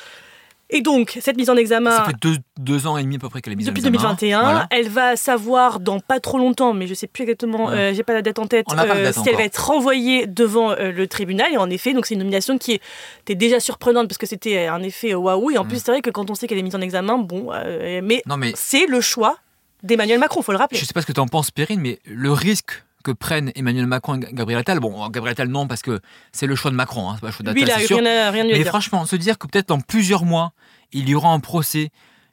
Et 0.75 0.81
donc, 0.81 1.19
cette 1.21 1.37
mise 1.37 1.51
en 1.51 1.57
examen. 1.57 1.91
Ça 1.91 2.05
fait 2.05 2.17
deux, 2.21 2.37
deux 2.59 2.87
ans 2.87 2.97
et 2.97 3.03
demi 3.03 3.17
à 3.17 3.19
peu 3.19 3.29
près 3.29 3.41
qu'elle 3.43 3.53
est 3.53 3.57
mise 3.57 3.67
Depuis 3.67 3.83
en 3.85 3.89
examen. 3.93 4.09
2021, 4.15 4.43
Voilà. 4.43 4.67
elle 4.71 4.89
va 4.89 5.17
savoir 5.17 5.81
dans 5.81 6.01
pas 6.01 6.19
trop 6.19 6.39
longtemps, 6.39 6.73
mais 6.75 6.87
je 6.87 6.95
sais 6.95 7.07
plus 7.07 7.23
exactement, 7.23 7.67
Ouais. 7.67 7.75
euh, 7.77 7.95
j'ai 7.95 8.03
pas 8.03 8.15
la 8.15 8.23
date 8.23 8.39
en 8.39 8.47
tête, 8.47 8.67
de 8.69 8.75
date 8.75 9.13
si 9.13 9.21
elle 9.21 9.29
encore. 9.29 9.37
va 9.39 9.45
être 9.45 9.65
renvoyée 9.67 10.27
devant 10.27 10.71
euh, 10.73 10.91
le 10.91 11.07
tribunal. 11.07 11.53
Et 11.53 11.59
en 11.59 11.69
effet, 11.71 11.93
donc 11.93 12.07
c'est 12.07 12.15
une 12.15 12.21
nomination 12.21 12.57
qui 12.59 12.81
était 13.21 13.35
déjà 13.35 13.61
surprenante 13.61 14.09
parce 14.09 14.19
que 14.19 14.27
c'était 14.27 14.67
un 14.67 14.83
effet 14.83 15.13
euh, 15.13 15.17
waouh. 15.19 15.51
Et 15.51 15.59
en 15.59 15.65
Mm. 15.65 15.69
plus, 15.69 15.79
c'est 15.85 15.91
vrai 15.93 16.01
que 16.01 16.11
quand 16.11 16.31
on 16.31 16.35
sait 16.35 16.47
qu'elle 16.47 16.59
est 16.59 16.63
mise 16.63 16.75
en 16.75 16.81
examen, 16.81 17.19
bon, 17.19 17.51
euh, 17.53 18.01
mais 18.03 18.23
mais 18.39 18.53
c'est 18.57 18.87
le 18.87 19.01
choix 19.01 19.37
d'Emmanuel 19.83 20.19
Macron, 20.21 20.43
faut 20.43 20.53
le 20.53 20.59
rappeler. 20.59 20.79
Je 20.79 20.85
sais 20.85 20.93
pas 20.95 21.03
ce 21.03 21.07
que 21.07 21.13
tu 21.13 21.21
en 21.21 21.27
penses, 21.27 21.51
Perrine, 21.51 21.81
mais 21.81 21.99
le 22.07 22.33
risque 22.33 22.83
que 23.03 23.11
prennent 23.11 23.51
Emmanuel 23.55 23.87
Macron 23.87 24.15
et 24.17 24.33
Gabriel 24.33 24.61
Attal, 24.61 24.81
bon, 24.81 25.09
Gabriel 25.09 25.33
Attal 25.33 25.49
non, 25.49 25.67
parce 25.67 25.83
que 25.83 26.01
c'est 26.33 26.47
le 26.47 26.55
choix 26.55 26.71
de 26.71 26.77
Macron, 26.77 27.11
hein, 27.11 27.15
c'est 27.17 27.21
pas 27.21 27.27
le 27.29 27.33
choix 27.33 27.53
Lui, 27.53 27.61
il 27.63 27.67
d'Attal, 27.67 27.77
a 27.79 27.81
c'est 27.81 27.87
sûr. 27.89 27.99
rien, 27.99 28.27
à- 28.29 28.31
rien 28.31 28.45
à 28.45 28.49
Mais 28.49 28.59
dire. 28.59 28.67
franchement, 28.69 29.05
se 29.07 29.17
dire 29.17 29.39
que 29.39 29.47
peut-être 29.47 29.69
dans 29.69 29.81
plusieurs 29.81 30.25
mois, 30.25 30.53
il 30.93 31.09
y 31.09 31.15
aura 31.15 31.31
un 31.31 31.41
procès, 31.41 31.91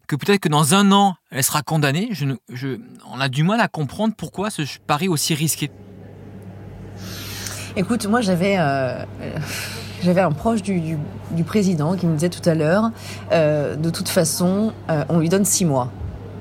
que 0.07 0.15
peut-être 0.15 0.39
que 0.41 0.49
dans 0.49 0.73
un 0.73 0.91
an, 0.91 1.15
elle 1.31 1.43
sera 1.43 1.61
condamnée, 1.61 2.09
je, 2.11 2.25
ne- 2.25 2.35
je- 2.51 2.79
on 3.13 3.19
a 3.19 3.29
du 3.29 3.43
mal 3.43 3.59
à 3.59 3.67
comprendre 3.67 4.13
pourquoi 4.17 4.49
ce 4.49 4.61
pari 4.87 5.07
aussi 5.07 5.33
risqué. 5.35 5.69
Écoute, 7.75 8.07
moi 8.07 8.21
j'avais 8.21 8.55
euh, 8.57 9.03
j'avais 10.03 10.21
un 10.21 10.31
proche 10.31 10.61
du, 10.61 10.79
du, 10.81 10.97
du 11.31 11.43
président 11.43 11.95
qui 11.95 12.07
me 12.07 12.13
disait 12.15 12.29
tout 12.29 12.47
à 12.49 12.55
l'heure, 12.55 12.91
euh, 13.31 13.75
de 13.75 13.89
toute 13.89 14.09
façon, 14.09 14.73
euh, 14.89 15.03
on 15.09 15.19
lui 15.19 15.29
donne 15.29 15.45
six 15.45 15.65
mois. 15.65 15.91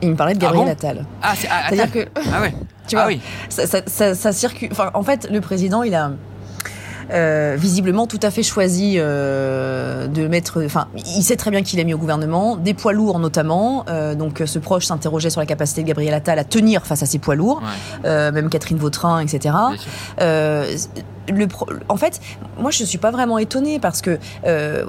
Il 0.00 0.11
me 0.11 0.16
parlait 0.16 0.32
de 0.35 0.38
Ah 0.38 0.47
Gabriel 0.47 0.66
bon? 0.66 0.73
Attal. 0.73 1.06
Ah, 1.23 1.35
c'est 1.37 1.49
ah, 1.50 1.64
C'est-à-dire 1.68 1.85
Attal. 1.85 2.04
que 2.06 2.20
Ah 2.32 2.40
ouais. 2.40 2.54
Tu 2.88 2.97
ah 2.97 3.02
vois, 3.02 3.09
oui. 3.09 3.21
ça, 3.49 3.66
ça, 3.66 3.80
ça- 3.87 4.14
ça 4.14 4.33
circule. 4.33 4.68
Enfin, 4.73 4.90
en 4.95 5.02
fait, 5.02 5.28
le 5.30 5.40
président, 5.40 5.83
il 5.83 5.95
a 5.95 6.11
euh, 7.11 7.57
visiblement 7.59 8.07
tout 8.07 8.21
à 8.23 8.30
fait 8.30 8.42
choisi 8.42 8.97
euh, 8.97 10.07
de 10.09 10.28
mettre. 10.28 10.62
Enfin, 10.64 10.88
il 11.16 11.23
sait 11.23 11.37
très 11.37 11.50
bien 11.50 11.62
qu'il 11.62 11.80
a 11.80 11.85
mis 11.85 11.95
au 11.95 11.99
gouvernement 11.99 12.57
des 12.57 12.75
poids 12.75 12.92
lourds 12.92 13.18
notamment. 13.18 13.85
Euh, 13.88 14.14
donc, 14.14 14.42
ce 14.45 14.59
proche 14.59 14.87
s'interrogeait 14.87 15.30
sur 15.30 15.40
la 15.40 15.47
capacité 15.47 15.83
de 15.83 15.88
Gabriel 15.88 16.12
Attal 16.12 16.38
à 16.38 16.45
tenir 16.45 16.85
face 16.87 17.02
à 17.02 17.07
ces 17.07 17.18
poids 17.18 17.35
lourds, 17.35 17.62
Ouais, 18.04 18.33
même 18.33 18.50
Catherine 18.50 18.78
Vautrin, 18.78 19.21
etc. 19.21 19.54
le 21.28 21.47
pro- 21.47 21.66
en 21.88 21.97
fait, 21.97 22.20
moi 22.58 22.70
je 22.70 22.85
suis 22.85 22.99
pas 22.99 23.11
vraiment 23.11 23.38
étonnée 23.38 23.78
parce 23.78 24.00
que 24.02 24.18
euh, 24.47 24.85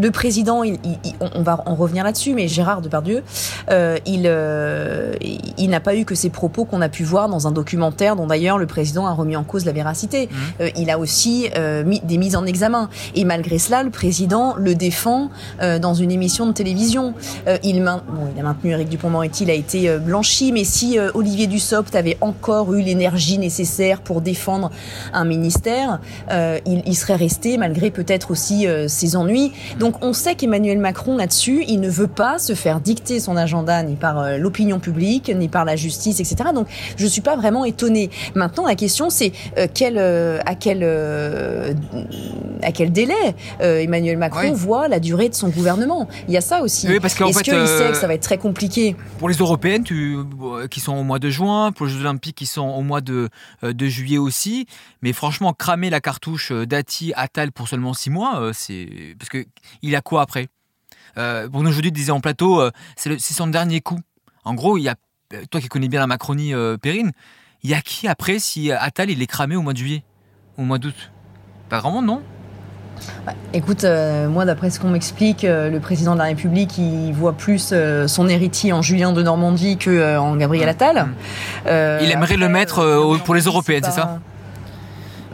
le 0.00 0.10
président, 0.10 0.62
il, 0.62 0.74
il- 0.84 0.98
il- 1.04 1.14
on 1.34 1.42
va 1.42 1.62
en 1.66 1.74
revenir 1.74 2.04
là-dessus, 2.04 2.34
mais 2.34 2.48
Gérard 2.48 2.80
Depardieu, 2.80 3.22
euh, 3.70 3.96
il, 4.06 4.22
euh, 4.26 5.14
il, 5.58 5.70
n'a 5.70 5.80
pas 5.80 5.94
eu 5.96 6.04
que 6.04 6.14
ces 6.14 6.30
propos 6.30 6.64
qu'on 6.64 6.80
a 6.80 6.88
pu 6.88 7.04
voir 7.04 7.28
dans 7.28 7.46
un 7.46 7.52
documentaire 7.52 8.16
dont 8.16 8.26
d'ailleurs 8.26 8.58
le 8.58 8.66
président 8.66 9.06
a 9.06 9.12
remis 9.12 9.36
en 9.36 9.44
cause 9.44 9.64
la 9.64 9.72
véracité. 9.72 10.28
Mhm. 10.30 10.38
Euh, 10.60 10.70
il 10.76 10.90
a 10.90 10.98
aussi 10.98 11.48
mis 11.86 12.00
des 12.00 12.18
mises 12.18 12.36
en 12.36 12.44
examen 12.46 12.88
et 13.14 13.24
malgré 13.24 13.58
cela, 13.58 13.82
le 13.82 13.90
président 13.90 14.54
le 14.56 14.74
défend 14.74 15.30
dans 15.80 15.94
une 15.94 16.10
émission 16.10 16.46
de 16.46 16.52
télévision. 16.52 17.14
Il, 17.62 17.82
main- 17.82 18.02
bon, 18.08 18.28
il 18.34 18.40
a 18.40 18.42
maintenu 18.42 18.72
Éric 18.72 18.88
Dupond-Moretti, 18.88 19.44
il 19.44 19.50
a 19.50 19.54
été 19.54 19.98
blanchi, 19.98 20.52
mais 20.52 20.64
si 20.64 20.98
Olivier 21.14 21.46
Dussopt 21.46 21.94
avait 21.94 22.16
encore 22.20 22.72
eu 22.74 22.80
l'énergie 22.82 23.38
nécessaire 23.38 24.00
pour 24.00 24.20
défendre 24.20 24.70
un 25.12 25.24
ministère, 25.24 25.69
euh, 26.30 26.58
il, 26.66 26.82
il 26.86 26.96
serait 26.96 27.16
resté 27.16 27.56
malgré 27.56 27.90
peut-être 27.90 28.30
aussi 28.30 28.66
euh, 28.66 28.88
ses 28.88 29.16
ennuis. 29.16 29.52
Donc 29.78 30.04
on 30.04 30.12
sait 30.12 30.34
qu'Emmanuel 30.34 30.78
Macron 30.78 31.16
là-dessus, 31.16 31.64
il 31.68 31.80
ne 31.80 31.88
veut 31.88 32.08
pas 32.08 32.38
se 32.38 32.54
faire 32.54 32.80
dicter 32.80 33.20
son 33.20 33.36
agenda 33.36 33.82
ni 33.82 33.96
par 33.96 34.18
euh, 34.18 34.36
l'opinion 34.38 34.78
publique, 34.80 35.30
ni 35.34 35.48
par 35.48 35.64
la 35.64 35.76
justice, 35.76 36.20
etc. 36.20 36.50
Donc 36.54 36.66
je 36.96 37.06
suis 37.06 37.20
pas 37.20 37.36
vraiment 37.36 37.64
étonnée. 37.64 38.10
Maintenant 38.34 38.66
la 38.66 38.74
question 38.74 39.10
c'est 39.10 39.32
quel, 39.74 39.98
à 39.98 40.54
quel 40.54 40.82
à 42.62 42.72
quel 42.72 42.92
délai 42.92 43.14
Emmanuel 43.60 44.16
Macron 44.16 44.40
Oui. 44.42 44.52
voit 44.54 44.88
la 44.88 45.00
durée 45.00 45.28
de 45.28 45.34
son 45.34 45.48
gouvernement? 45.48 46.08
Il 46.28 46.34
y 46.34 46.36
a 46.36 46.40
ça 46.40 46.62
aussi. 46.62 46.88
Oui, 46.88 47.00
parce 47.00 47.14
qu'en 47.14 47.28
Est-ce 47.28 47.42
qu'il 47.42 47.66
sait 47.66 47.90
que 47.90 47.96
ça 47.96 48.06
va 48.06 48.14
être 48.14 48.22
très 48.22 48.38
compliqué? 48.38 48.96
Pour 49.18 49.28
les 49.28 49.36
européennes, 49.36 49.84
tu, 49.84 50.18
qui 50.70 50.80
sont 50.80 50.94
au 50.94 51.02
mois 51.02 51.18
de 51.18 51.30
juin, 51.30 51.72
pour 51.72 51.86
les 51.86 51.92
Jeux 51.92 52.00
Olympiques 52.00 52.36
qui 52.36 52.46
sont 52.46 52.68
au 52.68 52.82
mois 52.82 53.00
de, 53.00 53.28
de 53.62 53.86
juillet 53.86 54.18
aussi. 54.18 54.66
Mais 55.02 55.12
franchement, 55.12 55.52
cramer 55.60 55.90
la 55.90 56.00
cartouche 56.00 56.52
euh, 56.52 56.66
Dati 56.66 57.12
Attal 57.14 57.52
pour 57.52 57.68
seulement 57.68 57.92
six 57.92 58.08
mois, 58.08 58.40
euh, 58.40 58.52
c'est. 58.54 59.14
Parce 59.18 59.28
que 59.28 59.44
il 59.82 59.94
a 59.94 60.00
quoi 60.00 60.22
après? 60.22 60.48
Euh, 61.18 61.48
Pour 61.50 61.62
nous, 61.62 61.68
aujourd'hui, 61.68 61.92
disait 61.92 62.12
en 62.12 62.20
plateau, 62.20 62.60
euh, 62.60 62.70
c'est 62.96 63.20
son 63.20 63.46
dernier 63.46 63.80
coup. 63.82 64.00
En 64.44 64.54
gros, 64.54 64.78
il 64.78 64.82
y 64.82 64.88
a. 64.88 64.94
Toi 65.50 65.60
qui 65.60 65.68
connais 65.68 65.88
bien 65.88 66.00
la 66.00 66.08
Macronie, 66.08 66.54
euh, 66.54 66.76
Perrine, 66.76 67.12
il 67.62 67.70
y 67.70 67.74
a 67.74 67.82
qui 67.82 68.08
après 68.08 68.40
si 68.40 68.72
Attal 68.72 69.10
il 69.10 69.22
est 69.22 69.26
cramé 69.28 69.54
au 69.54 69.62
mois 69.62 69.74
de 69.74 69.78
juillet 69.78 70.02
Au 70.58 70.62
mois 70.62 70.78
d'août? 70.78 71.12
Pas 71.68 71.78
vraiment, 71.78 72.02
non? 72.02 72.22
Écoute, 73.52 73.84
euh, 73.84 74.28
moi, 74.28 74.44
d'après 74.44 74.70
ce 74.70 74.80
qu'on 74.80 74.90
m'explique, 74.90 75.42
le 75.42 75.78
président 75.78 76.14
de 76.14 76.18
la 76.18 76.24
République, 76.24 76.78
il 76.78 77.12
voit 77.12 77.34
plus 77.34 77.72
son 78.06 78.28
héritier 78.28 78.72
en 78.72 78.82
Julien 78.82 79.12
de 79.12 79.22
Normandie 79.22 79.76
que 79.76 80.18
en 80.18 80.36
Gabriel 80.36 80.68
Attal. 80.68 80.96
Mm. 80.96 81.14
Euh, 81.66 82.00
Il 82.02 82.10
aimerait 82.10 82.36
le 82.36 82.48
mettre, 82.48 83.20
pour 83.24 83.34
les 83.34 83.42
européennes, 83.42 83.84
c'est 83.84 84.00
ça? 84.02 84.20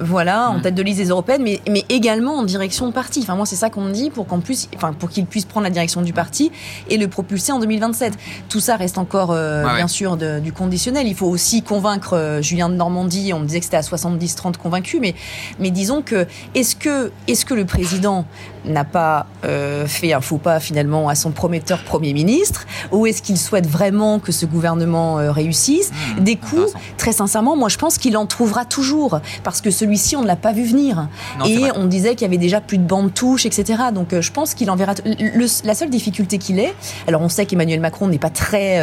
Voilà, 0.01 0.51
en 0.51 0.61
tête 0.61 0.75
de 0.75 0.83
liste 0.83 0.99
des 0.99 1.09
européennes, 1.09 1.43
mais, 1.43 1.61
mais 1.71 1.85
également 1.89 2.35
en 2.37 2.43
direction 2.43 2.87
de 2.87 2.93
parti. 2.93 3.21
Enfin, 3.23 3.35
moi, 3.35 3.47
c'est 3.47 3.57
ça 3.57 3.71
qu'on 3.71 3.81
me 3.81 3.93
dit 3.93 4.11
pour 4.11 4.27
qu'on 4.27 4.41
puisse, 4.41 4.69
enfin, 4.77 4.93
pour 4.93 5.09
qu'il 5.09 5.25
puisse 5.27 5.47
prendre 5.47 5.65
la 5.65 5.71
direction 5.71 6.03
du 6.03 6.13
parti 6.13 6.51
et 6.91 6.99
le 6.99 7.09
propulser 7.09 7.53
en 7.53 7.59
2027. 7.59 8.13
Tout 8.49 8.61
ça 8.61 8.77
reste 8.77 8.99
encore, 8.99 9.31
euh, 9.31 9.65
ouais. 9.65 9.77
bien 9.77 9.89
sûr, 9.89 10.17
de- 10.19 10.39
du 10.41 10.53
conditionnel. 10.53 11.07
Il 11.07 11.15
faut 11.15 11.27
aussi 11.29 11.63
convaincre 11.63 12.13
euh, 12.13 12.43
Julien 12.43 12.69
de 12.69 12.75
Normandie. 12.75 13.33
On 13.33 13.41
me 13.41 13.47
disait 13.47 13.59
que 13.61 13.65
c'était 13.65 13.79
à 13.79 13.81
70-30 13.83 14.57
convaincu, 14.59 14.99
mais, 15.01 15.15
mais 15.59 15.71
disons 15.71 16.03
que 16.03 16.27
est-ce 16.55 16.77
que, 16.77 17.11
est-ce 17.27 17.45
que 17.47 17.55
le 17.55 17.65
président 17.65 18.27
n'a 18.67 18.85
pas 18.85 19.27
euh, 19.45 19.87
fait 19.87 20.13
un 20.13 20.21
faux 20.21 20.39
pas 20.39 20.61
finalement 20.61 21.09
à 21.09 21.15
son 21.15 21.31
prometteur 21.31 21.79
Premier 21.85 22.13
ministre, 22.13 22.67
ou 22.93 23.07
est-ce 23.07 23.23
qu'il 23.23 23.39
souhaite 23.39 23.67
vraiment 23.67 24.19
que 24.19 24.33
ce 24.33 24.47
gouvernement 24.47 25.19
euh, 25.19 25.31
réussisse? 25.33 25.91
Hmm, 26.19 26.25
Des 26.25 26.37
coups, 26.37 26.73
très 26.97 27.13
sincèrement, 27.13 27.57
moi 27.57 27.69
je 27.69 27.77
pense 27.79 27.99
qu'il 27.99 28.17
en 28.17 28.27
trouvera 28.27 28.65
toujours, 28.65 29.21
parce 29.45 29.61
que 29.61 29.71
celui-ci 29.71 30.17
on 30.17 30.23
ne 30.23 30.27
l'a 30.27 30.37
pas 30.37 30.53
vu 30.53 30.65
venir. 30.65 31.09
Non, 31.39 31.45
Et 31.47 31.71
on 31.77 31.87
disait 31.87 32.11
qu'il 32.15 32.23
y 32.23 32.25
avait 32.31 32.37
déjà 32.39 32.61
plus 32.61 32.79
de 32.79 32.85
bandes 32.85 33.15
touches, 33.15 33.47
etc. 33.47 33.85
Donc 33.95 34.13
euh, 34.13 34.21
je 34.21 34.33
pense 34.33 34.55
qu'il 34.55 34.71
enverra. 34.71 34.95
t- 34.95 35.03
le- 35.05 35.47
la 35.67 35.75
seule 35.75 35.91
difficulté 35.91 36.39
qu'il 36.39 36.59
est, 36.59 36.75
alors 37.07 37.23
on 37.23 37.29
sait 37.29 37.47
qu'Emmanuel 37.47 37.81
Macron 37.81 38.09
n'est 38.09 38.19
pas 38.19 38.31
très 38.31 38.81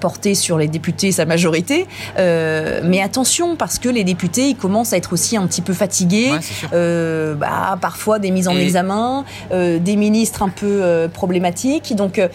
porté 0.00 0.34
sur 0.34 0.58
les 0.58 0.68
députés, 0.68 1.12
sa 1.12 1.24
majorité, 1.24 1.86
mais 2.18 3.00
attention 3.02 3.56
parce 3.56 3.78
que 3.78 3.88
les 3.88 4.04
députés 4.04 4.48
ils 4.50 4.56
commencent 4.56 4.92
à 4.92 4.96
être 4.96 5.12
aussi 5.12 5.36
un 5.36 5.46
petit 5.46 5.62
peu 5.62 5.72
fatigués. 5.74 6.32
Ouais, 6.32 7.34
bah, 7.38 7.78
parfois 7.80 8.18
des 8.18 8.30
mises 8.30 8.48
en 8.48 8.56
Et- 8.56 8.62
examen, 8.62 8.89
euh, 8.90 9.78
des 9.78 9.96
ministres 9.96 10.42
un 10.42 10.48
peu 10.48 10.82
euh, 10.82 11.08
problématiques. 11.08 11.94
Donc, 11.94 12.18
euh, 12.18 12.28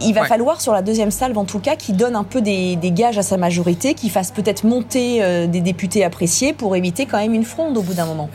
il 0.00 0.14
va 0.14 0.24
falloir 0.24 0.60
sur 0.60 0.72
la 0.72 0.82
deuxième 0.82 1.10
salve 1.10 1.36
en 1.38 1.44
tout 1.44 1.58
cas 1.58 1.76
qu'il 1.76 1.96
donne 1.96 2.14
un 2.14 2.24
peu 2.24 2.40
des, 2.40 2.78
gages 2.92 3.18
à 3.18 3.22
sa 3.22 3.36
majorité, 3.36 3.94
qu'il 3.94 4.10
fasse 4.10 4.30
peut-être 4.30 4.64
monter 4.64 5.22
euh, 5.22 5.46
des 5.46 5.60
députés 5.60 6.04
appréciés 6.04 6.52
pour 6.52 6.76
éviter 6.76 7.06
quand 7.06 7.18
même 7.18 7.34
une 7.34 7.44
fronde 7.44 7.76
au 7.76 7.82
bout 7.82 7.94
d'un 7.94 8.06
moment. 8.06 8.30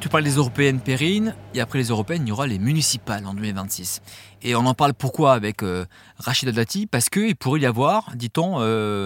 Tu 0.00 0.08
parles 0.08 0.24
des 0.24 0.36
européennes 0.36 0.80
Perrine, 0.80 1.34
et 1.54 1.60
après 1.60 1.78
les 1.78 1.86
européennes, 1.86 2.22
il 2.24 2.28
y 2.28 2.32
aura 2.32 2.46
les 2.46 2.58
municipales 2.58 3.26
en 3.26 3.34
2026. 3.34 4.00
Et 4.42 4.54
on 4.54 4.64
en 4.66 4.74
parle 4.74 4.94
pourquoi 4.94 5.32
avec 5.32 5.62
euh, 5.62 5.84
Rachida 6.18 6.52
Dati? 6.52 6.86
Parce 6.86 7.08
qu'il 7.08 7.34
pourrait 7.34 7.60
y 7.60 7.66
avoir, 7.66 8.12
dit-on, 8.14 8.58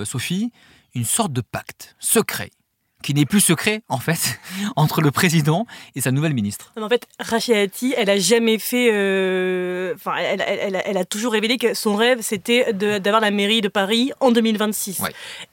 Sophie, 0.04 0.52
une 0.94 1.04
sorte 1.04 1.32
de 1.32 1.40
pacte 1.40 1.96
secret 1.98 2.50
qui 3.02 3.14
n'est 3.14 3.26
plus 3.26 3.40
secret, 3.40 3.82
en 3.88 3.98
fait, 3.98 4.40
entre 4.76 5.00
le 5.00 5.10
président 5.10 5.66
et 5.94 6.00
sa 6.00 6.10
nouvelle 6.10 6.34
ministre. 6.34 6.72
en 6.80 6.88
fait, 6.88 7.06
Rachida 7.18 7.66
Dati, 7.66 7.94
elle 7.96 8.10
a 8.10 8.18
jamais 8.18 8.58
fait. 8.58 8.90
Euh, 8.92 9.94
enfin, 9.94 10.14
elle, 10.16 10.42
elle, 10.46 10.82
elle, 10.84 10.96
a 10.96 11.04
toujours 11.04 11.32
révélé 11.32 11.58
que 11.58 11.74
son 11.74 11.96
rêve, 11.96 12.20
c'était 12.22 12.72
d'avoir 12.72 13.20
la 13.20 13.30
mairie 13.30 13.60
de 13.60 13.68
Paris 13.68 14.12
en 14.20 14.30
2026. 14.30 15.02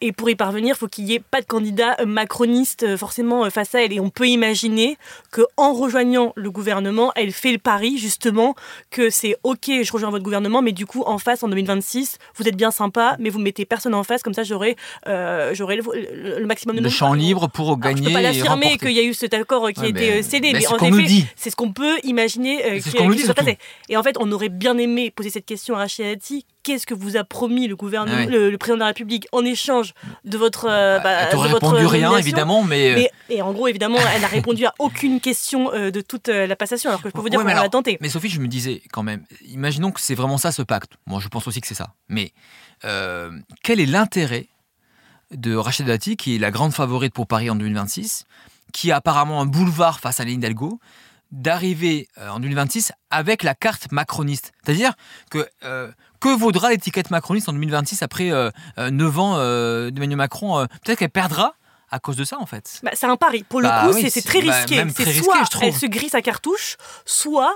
Et 0.01 0.11
pour 0.11 0.29
y 0.29 0.35
parvenir, 0.35 0.75
il 0.75 0.77
faut 0.77 0.87
qu'il 0.87 1.05
n'y 1.05 1.15
ait 1.15 1.19
pas 1.19 1.41
de 1.41 1.45
candidat 1.45 1.97
macroniste 2.05 2.83
euh, 2.83 2.97
forcément 2.97 3.45
euh, 3.45 3.49
face 3.49 3.75
à 3.75 3.83
elle. 3.83 3.93
Et 3.93 3.99
on 3.99 4.09
peut 4.09 4.27
imaginer 4.27 4.97
qu'en 5.31 5.73
rejoignant 5.73 6.33
le 6.35 6.51
gouvernement, 6.51 7.11
elle 7.15 7.31
fait 7.31 7.51
le 7.51 7.57
pari, 7.57 7.97
justement, 7.97 8.55
que 8.91 9.09
c'est 9.09 9.35
OK, 9.43 9.65
je 9.67 9.91
rejoins 9.91 10.11
votre 10.11 10.23
gouvernement, 10.23 10.61
mais 10.61 10.71
du 10.71 10.85
coup, 10.85 11.03
en 11.05 11.17
face, 11.17 11.43
en 11.43 11.47
2026, 11.49 12.17
vous 12.35 12.47
êtes 12.47 12.55
bien 12.55 12.71
sympa, 12.71 13.15
mais 13.19 13.29
vous 13.29 13.39
mettez 13.39 13.65
personne 13.65 13.95
en 13.95 14.03
face, 14.03 14.21
comme 14.23 14.33
ça, 14.33 14.43
j'aurai 14.43 14.75
le, 15.05 16.45
maximum 16.45 16.75
de. 16.77 16.81
Le 16.81 16.89
champ 16.89 17.13
libre 17.13 17.38
pour 17.47 17.77
gagner. 17.77 18.01
Je 18.01 18.07
peux 18.07 18.13
pas 18.13 18.21
l'affirmer 18.21 18.77
qu'il 18.77 18.91
y 18.91 18.99
a 18.99 19.03
eu 19.03 19.13
cet 19.13 19.33
accord 19.33 19.69
qui 19.71 19.81
a 19.81 19.87
été 19.87 20.11
euh, 20.11 20.21
cédé, 20.21 20.51
mais, 20.53 20.67
en 20.67 20.77
effet, 20.77 21.25
c'est 21.35 21.49
ce 21.49 21.55
qu'on 21.55 21.71
peut 21.71 21.97
imaginer 22.03 22.65
euh, 22.65 22.79
qui, 22.79 22.91
qu 22.91 23.15
dit, 23.15 23.57
Et 23.89 23.97
en 23.97 24.03
fait, 24.03 24.15
on 24.19 24.31
aurait 24.31 24.49
bien 24.49 24.77
aimé 24.77 25.11
poser 25.11 25.29
cette 25.29 25.45
question 25.45 25.75
à 25.75 25.79
Rachid 25.79 26.05
Dati 26.05 26.45
qu'est-ce 26.61 26.85
que 26.85 26.93
vous 26.93 27.15
a 27.15 27.23
promis 27.23 27.67
le 27.67 27.75
gouvernement, 27.75 28.17
ah 28.21 28.25
le, 28.25 28.57
président 28.57 28.75
de 28.75 28.79
la 28.81 28.87
République 28.87 29.27
en 29.31 29.45
échange 29.45 29.93
de 30.25 30.37
votre. 30.37 30.67
Euh, 30.69 30.99
bah, 30.99 31.09
elle 31.29 31.35
n'aurait 31.35 31.53
répondu 31.53 31.85
rien, 31.85 32.17
évidemment, 32.17 32.63
mais... 32.63 33.09
Et 33.29 33.41
en 33.41 33.53
gros, 33.53 33.67
évidemment, 33.67 33.97
elle 34.13 34.21
n'a 34.21 34.27
répondu 34.27 34.65
à 34.65 34.73
aucune 34.79 35.19
question 35.19 35.71
de 35.71 36.01
toute 36.01 36.27
la 36.27 36.55
passation, 36.55 36.89
alors 36.89 37.01
que 37.01 37.09
je 37.09 37.13
peux 37.13 37.21
vous 37.21 37.29
dire 37.29 37.39
qu'on 37.39 37.45
l'a 37.45 37.69
tenté. 37.69 37.97
Mais 38.01 38.09
Sophie, 38.09 38.29
je 38.29 38.39
me 38.39 38.47
disais 38.47 38.81
quand 38.91 39.03
même, 39.03 39.23
imaginons 39.47 39.91
que 39.91 40.01
c'est 40.01 40.15
vraiment 40.15 40.37
ça 40.37 40.51
ce 40.51 40.61
pacte. 40.61 40.91
Moi, 41.05 41.19
je 41.21 41.27
pense 41.27 41.47
aussi 41.47 41.61
que 41.61 41.67
c'est 41.67 41.75
ça. 41.75 41.93
Mais 42.07 42.33
quel 42.81 43.79
est 43.79 43.85
l'intérêt 43.85 44.47
de 45.31 45.55
Rachid 45.55 45.85
Dati, 45.85 46.17
qui 46.17 46.35
est 46.35 46.39
la 46.39 46.51
grande 46.51 46.73
favorite 46.73 47.13
pour 47.13 47.27
Paris 47.27 47.49
en 47.49 47.55
2026, 47.55 48.25
qui 48.73 48.91
a 48.91 48.97
apparemment 48.97 49.41
un 49.41 49.45
boulevard 49.45 49.99
face 49.99 50.19
à 50.19 50.25
Lynn 50.25 50.35
Hidalgo, 50.35 50.79
d'arriver 51.31 52.07
euh, 52.17 52.29
en 52.29 52.39
2026 52.39 52.91
avec 53.09 53.43
la 53.43 53.53
carte 53.53 53.91
macroniste. 53.91 54.51
C'est-à-dire 54.63 54.93
que 55.29 55.47
euh, 55.63 55.91
que 56.19 56.29
vaudra 56.29 56.69
l'étiquette 56.69 57.11
macroniste 57.11 57.49
en 57.49 57.53
2026 57.53 58.01
après 58.01 58.29
9 58.29 58.53
euh, 58.77 59.19
ans 59.19 59.91
d'Emmanuel 59.91 60.17
Macron 60.17 60.65
Peut-être 60.83 60.99
qu'elle 60.99 61.09
perdra 61.09 61.53
à 61.91 61.99
cause 61.99 62.15
de 62.15 62.23
ça 62.23 62.37
en 62.39 62.45
fait. 62.45 62.79
Bah, 62.83 62.91
c'est 62.93 63.05
un 63.05 63.15
pari. 63.15 63.43
Pour 63.43 63.61
le 63.61 63.67
bah 63.67 63.87
coup, 63.87 63.93
c'est 63.93 64.21
très 64.21 64.41
bah, 64.41 64.53
risqué. 64.53 64.83
c'est 64.95 65.13
soit 65.21 65.45
elle 65.61 65.73
se 65.73 65.85
grille 65.85 66.09
sa 66.09 66.21
cartouche, 66.21 66.77
soit 67.05 67.55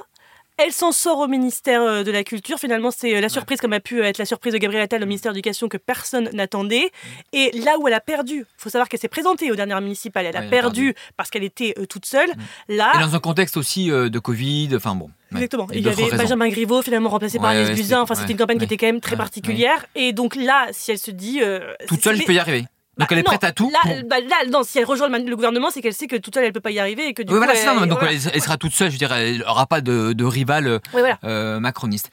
elle 0.57 0.71
s'en 0.71 0.91
sort 0.91 1.19
au 1.19 1.27
ministère 1.27 1.81
euh, 1.81 2.03
de 2.03 2.11
la 2.11 2.23
Culture. 2.23 2.59
Finalement, 2.59 2.91
c'est 2.91 3.15
euh, 3.15 3.21
la 3.21 3.29
surprise, 3.29 3.59
comme 3.59 3.73
a 3.73 3.79
pu 3.79 4.01
euh, 4.01 4.05
être 4.05 4.17
la 4.17 4.25
surprise 4.25 4.53
de 4.53 4.57
Gabriel 4.59 4.83
Attal 4.83 5.01
au 5.01 5.05
ministère 5.05 5.31
de 5.31 5.35
l'Éducation 5.35 5.67
que 5.67 5.77
personne 5.77 6.29
n'attendait. 6.33 6.85
Mm. 6.85 7.07
Et 7.33 7.51
là 7.59 7.79
où 7.79 7.87
elle 7.87 7.93
a 7.93 7.99
perdu, 7.99 8.39
il 8.39 8.45
faut 8.57 8.69
savoir 8.69 8.87
qu'elle 8.87 8.99
s'est 8.99 9.07
présentée 9.07 9.51
aux 9.51 9.55
dernières 9.55 9.81
municipales. 9.81 10.25
Elle 10.25 10.37
a, 10.37 10.43
perdu, 10.43 10.93
parce 11.17 11.29
qu'elle 11.29 11.43
était 11.43 11.73
toute 11.89 12.05
seule. 12.05 12.29
Mm. 12.29 12.75
Là, 12.75 12.91
et 12.95 12.99
dans 12.99 13.15
un 13.15 13.19
contexte 13.19 13.57
aussi 13.57 13.87
de 13.87 14.19
Covid, 14.19 14.69
enfin 14.75 14.95
bon. 14.95 15.09
Exactement. 15.31 15.67
Il 15.73 15.81
y 15.81 15.89
avait 15.89 16.11
Benjamin 16.11 16.47
Griveaux, 16.49 16.83
finalement 16.83 17.09
remplacé 17.09 17.39
par 17.39 17.49
Agnès 17.49 17.71
Buzyn. 17.71 18.01
Enfin, 18.01 18.13
c'était 18.13 18.33
une 18.33 18.37
campagne 18.37 18.59
qui 18.59 18.65
était 18.65 18.77
quand 18.77 18.85
même 18.85 19.01
très 19.01 19.15
particulière. 19.15 19.85
Et 19.95 20.13
donc 20.13 20.35
là, 20.35 20.67
si 20.71 20.91
elle 20.91 20.99
se 20.99 21.11
dit. 21.11 21.41
toute 21.87 22.03
seule, 22.03 22.17
je 22.17 22.23
peux 22.23 22.33
y 22.33 22.39
arriver. 22.39 22.65
Donc 22.97 23.11
elle 23.11 23.17
est 23.19 23.23
prête 23.23 23.43
à 23.43 23.51
tout. 23.51 23.71
Là, 23.71 24.49
non, 24.51 24.63
si 24.63 24.77
elle 24.77 24.85
rejoint 24.85 25.09
le, 25.09 25.35
gouvernement, 25.35 25.69
c'est 25.71 25.81
qu'elle 25.81 25.93
sait 25.93 26.07
que 26.07 26.15
toute 26.15 26.35
seule 26.35 26.45
elle 26.45 26.53
peut 26.53 26.59
pas 26.59 26.71
y 26.71 26.79
arriver 26.79 27.07
et 27.07 27.13
que 27.13 27.23
du 27.23 27.33
oui, 27.33 27.39
coup, 27.39 27.45
voilà, 27.45 27.59
elle, 27.59 27.89
donc 27.89 27.99
elle, 28.03 28.41
sera 28.41 28.57
toute 28.57 28.73
seule. 28.73 28.91
Je 28.91 28.97
dirais, 28.97 29.31
elle 29.31 29.39
n'aura 29.39 29.65
pas 29.65 29.81
de, 29.81 30.13
de 30.13 30.25
rival 30.25 30.79
euh, 31.23 31.59
macroniste. 31.59 32.11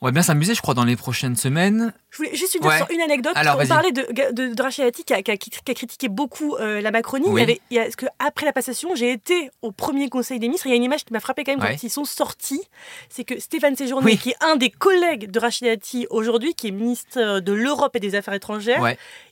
On 0.00 0.06
va 0.06 0.12
bien 0.12 0.22
s'amuser, 0.22 0.54
je 0.54 0.62
crois, 0.62 0.74
dans 0.74 0.84
les 0.84 0.94
prochaines 0.94 1.34
semaines. 1.34 1.92
Je 2.10 2.18
voulais 2.18 2.34
juste 2.34 2.60
dire 2.60 2.86
une 2.90 3.00
anecdote. 3.00 3.32
on 3.36 3.66
parlait 3.66 3.90
de, 3.90 4.02
de, 4.32 4.54
de 4.54 4.90
qui 4.90 5.12
a, 5.12 5.22
qui, 5.22 5.30
a, 5.30 5.74
critiqué 5.74 6.08
beaucoup 6.08 6.54
euh, 6.56 6.80
la 6.80 6.90
Macronie. 6.90 7.26
Il 7.28 7.38
y 7.38 7.42
avait, 7.42 7.60
il 7.70 7.76
y 7.76 7.80
a, 7.80 7.90
que 7.90 8.06
après 8.18 8.46
la 8.46 8.52
passation, 8.52 8.94
j'ai 8.94 9.10
été 9.10 9.50
au 9.62 9.72
premier 9.72 10.08
Conseil 10.08 10.38
des 10.38 10.46
ministres. 10.46 10.66
Il 10.66 10.70
y 10.70 10.72
a 10.74 10.76
une 10.76 10.84
image 10.84 11.04
qui 11.04 11.12
m'a 11.12 11.20
frappé 11.20 11.42
quand 11.42 11.56
même 11.56 11.60
quand 11.60 11.82
ils 11.82 11.90
sont 11.90 12.04
sortis. 12.04 12.62
C'est 13.08 13.24
que 13.24 13.40
Stéphane 13.40 13.76
Séjourné, 13.76 14.16
qui 14.16 14.30
est 14.30 14.36
un 14.40 14.56
des 14.56 14.70
collègues 14.70 15.30
de 15.30 15.38
Rachel 15.38 15.78
aujourd'hui, 16.10 16.54
qui 16.54 16.68
est 16.68 16.70
ministre 16.70 17.40
de 17.40 17.52
l'Europe 17.52 17.96
et 17.96 18.00
des 18.00 18.14
Affaires 18.14 18.34
étrangères, 18.34 18.82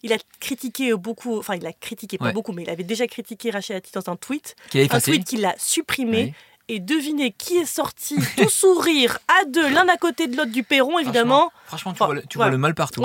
il 0.03 0.13
a 0.13 0.19
critiqué 0.41 0.95
beaucoup, 0.95 1.39
enfin, 1.39 1.55
il 1.55 1.67
a 1.67 1.73
critiqué 1.73 2.19
pas 2.19 2.33
beaucoup, 2.33 2.53
mais 2.53 2.65
il 2.65 2.71
avait 2.71 2.85
déjà 2.85 3.07
critiqué 3.07 3.51
Rachel 3.51 3.81
dans 3.93 4.11
un 4.11 4.17
tweet. 4.17 4.57
un 4.75 5.01
tweet 5.01 5.25
qu'il 5.25 5.45
a 5.45 5.55
supprimé 5.59 6.35
et 6.69 6.81
devinez 6.81 7.31
qui 7.31 7.57
est 7.57 7.67
sorti 7.67 8.17
tout 8.37 8.49
sourire 8.51 9.19
à 9.29 9.45
deux, 9.45 9.69
l'un 9.69 9.89
à 9.89 9.97
côté 9.97 10.27
de 10.27 10.37
l'autre 10.37 10.51
du 10.51 10.63
perron, 10.63 10.99
évidemment. 10.99 11.53
Franchement, 11.67 11.93
tu, 11.93 12.39
vois, 12.39 12.49
le, 12.49 12.59
mal 12.59 12.75
partout. 12.75 13.03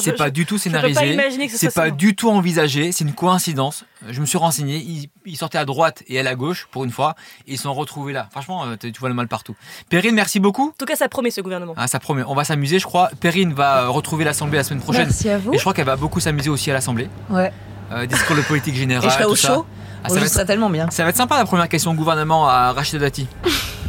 c'est 0.00 0.12
pas 0.12 0.30
du 0.30 0.46
tout 0.46 0.58
scénarisé. 0.58 1.16
C'est 1.48 1.74
pas 1.74 1.90
du 1.90 2.14
tout 2.14 2.30
envisagé. 2.30 2.92
C'est 2.92 3.04
une 3.04 3.14
coïncidence. 3.14 3.84
Je 4.08 4.20
me 4.20 4.26
suis 4.26 4.38
renseigné. 4.38 5.08
Ils, 5.24 5.36
sortaient 5.36 5.58
à 5.58 5.64
droite 5.64 6.02
et 6.06 6.20
à 6.20 6.34
gauche 6.34 6.68
pour 6.70 6.84
une 6.84 6.90
fois. 6.90 7.14
Et 7.46 7.52
ils 7.52 7.58
sont 7.58 7.74
retrouvés 7.74 8.12
là. 8.12 8.28
Franchement, 8.30 8.64
euh, 8.64 8.76
tu 8.76 8.92
vois 8.98 9.08
le 9.08 9.14
mal 9.14 9.28
partout. 9.28 9.56
Perrine, 9.88 10.14
merci 10.14 10.40
beaucoup. 10.40 10.68
En 10.68 10.74
tout 10.78 10.86
cas, 10.86 10.96
ça 10.96 11.08
promet 11.08 11.30
ce 11.30 11.40
gouvernement. 11.40 11.74
Ah, 11.76 11.88
ça 11.88 11.98
promet. 11.98 12.22
On 12.26 12.34
va 12.34 12.44
s'amuser, 12.44 12.78
je 12.78 12.84
crois. 12.84 13.10
Perrine 13.20 13.52
va 13.52 13.82
euh, 13.82 13.88
retrouver 13.88 14.24
l'Assemblée 14.24 14.58
la 14.58 14.64
semaine 14.64 14.82
prochaine. 14.82 15.06
Merci 15.06 15.28
à 15.28 15.38
vous. 15.38 15.52
Et 15.52 15.56
je 15.56 15.60
crois 15.60 15.74
qu'elle 15.74 15.86
va 15.86 15.96
beaucoup 15.96 16.20
s'amuser 16.20 16.50
aussi 16.50 16.70
à 16.70 16.74
l'Assemblée. 16.74 17.08
Ouais. 17.30 17.52
Euh, 17.92 18.06
discours 18.06 18.36
de 18.36 18.42
politique 18.42 18.74
générale. 18.74 19.06
Et 19.06 19.10
je 19.10 19.14
serai 19.14 19.24
au 19.24 19.36
chaud. 19.36 19.66
Ah, 20.06 20.08
ça, 20.08 20.20
va 20.20 20.26
être, 20.26 20.44
tellement 20.44 20.70
bien. 20.70 20.86
Ça 20.90 21.02
va 21.02 21.10
être 21.10 21.16
sympa 21.16 21.36
la 21.36 21.44
première 21.44 21.68
question 21.68 21.90
au 21.90 21.94
gouvernement 21.94 22.48
à 22.48 22.72
Rachida 22.72 23.00
Dati. 23.00 23.26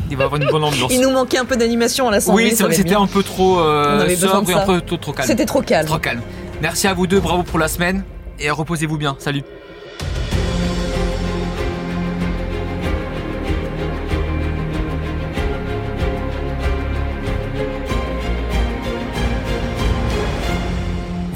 Il 0.10 0.18
va 0.18 0.26
avoir 0.26 0.42
une 0.42 0.50
bonne 0.50 0.64
ambiance. 0.64 0.92
Il 0.94 1.02
nous 1.02 1.12
manquait 1.12 1.38
un 1.38 1.46
peu 1.46 1.58
d'animation 1.58 2.08
à 2.08 2.12
l'Assemblée. 2.12 2.56
Oui, 2.58 2.74
c'était 2.74 2.96
un 2.96 3.08
peu 3.08 3.24
trop 3.24 3.60
euh, 3.60 4.08
un 4.08 4.66
peu 4.66 4.82
trop, 4.98 5.12
calme. 5.14 5.28
C'était 5.28 5.46
trop 5.46 5.62
calme. 5.62 5.88
Trop 5.88 6.00
calme. 6.00 6.22
Merci 6.62 6.88
à 6.88 6.94
vous 6.94 7.08
deux, 7.08 7.20
bravo 7.20 7.44
pour 7.44 7.60
la 7.60 7.68
semaine 7.68 8.04
et 8.40 8.50
reposez-vous 8.50 8.98
bien. 8.98 9.16
Salut. 9.20 9.44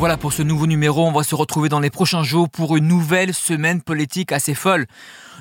Voilà 0.02 0.18
pour 0.18 0.34
ce 0.34 0.42
nouveau 0.42 0.66
numéro, 0.66 1.06
on 1.06 1.12
va 1.12 1.22
se 1.22 1.36
retrouver 1.36 1.70
dans 1.70 1.80
les 1.80 1.92
prochains 1.92 2.24
jours 2.24 2.50
pour 2.50 2.76
une 2.76 2.88
nouvelle 2.88 3.36
semaine 3.36 3.84
politique 3.84 4.32
assez 4.32 4.56
folle. 4.56 4.88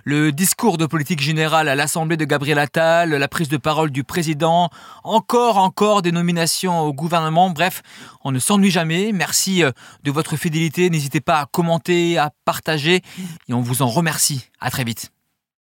Le 0.05 0.33
discours 0.33 0.77
de 0.77 0.85
politique 0.85 1.23
générale 1.23 1.67
à 1.67 1.75
l'Assemblée 1.75 2.19
de 2.19 2.27
Gabriel 2.27 2.59
Attal, 2.59 3.09
la 3.09 3.27
prise 3.27 3.49
de 3.49 3.57
parole 3.57 3.91
du 3.91 4.05
président, 4.05 4.69
encore, 5.03 5.57
encore 5.57 6.03
des 6.03 6.13
nominations 6.13 6.81
au 6.81 6.93
gouvernement. 6.93 7.49
Bref, 7.49 7.81
on 8.23 8.33
ne 8.33 8.39
s'ennuie 8.39 8.71
jamais. 8.71 9.13
Merci 9.15 9.65
euh, 9.65 9.71
de 10.03 10.11
votre 10.11 10.37
fidélité. 10.37 10.91
N'hésitez 10.91 11.23
pas 11.23 11.41
à 11.41 11.47
commenter, 11.47 12.19
à 12.19 12.31
partager 12.45 13.01
et 13.49 13.55
on 13.55 13.63
vous 13.63 13.81
en 13.81 13.89
remercie. 13.89 14.51
À 14.61 14.71
très 14.71 14.85
vite. 14.85 15.11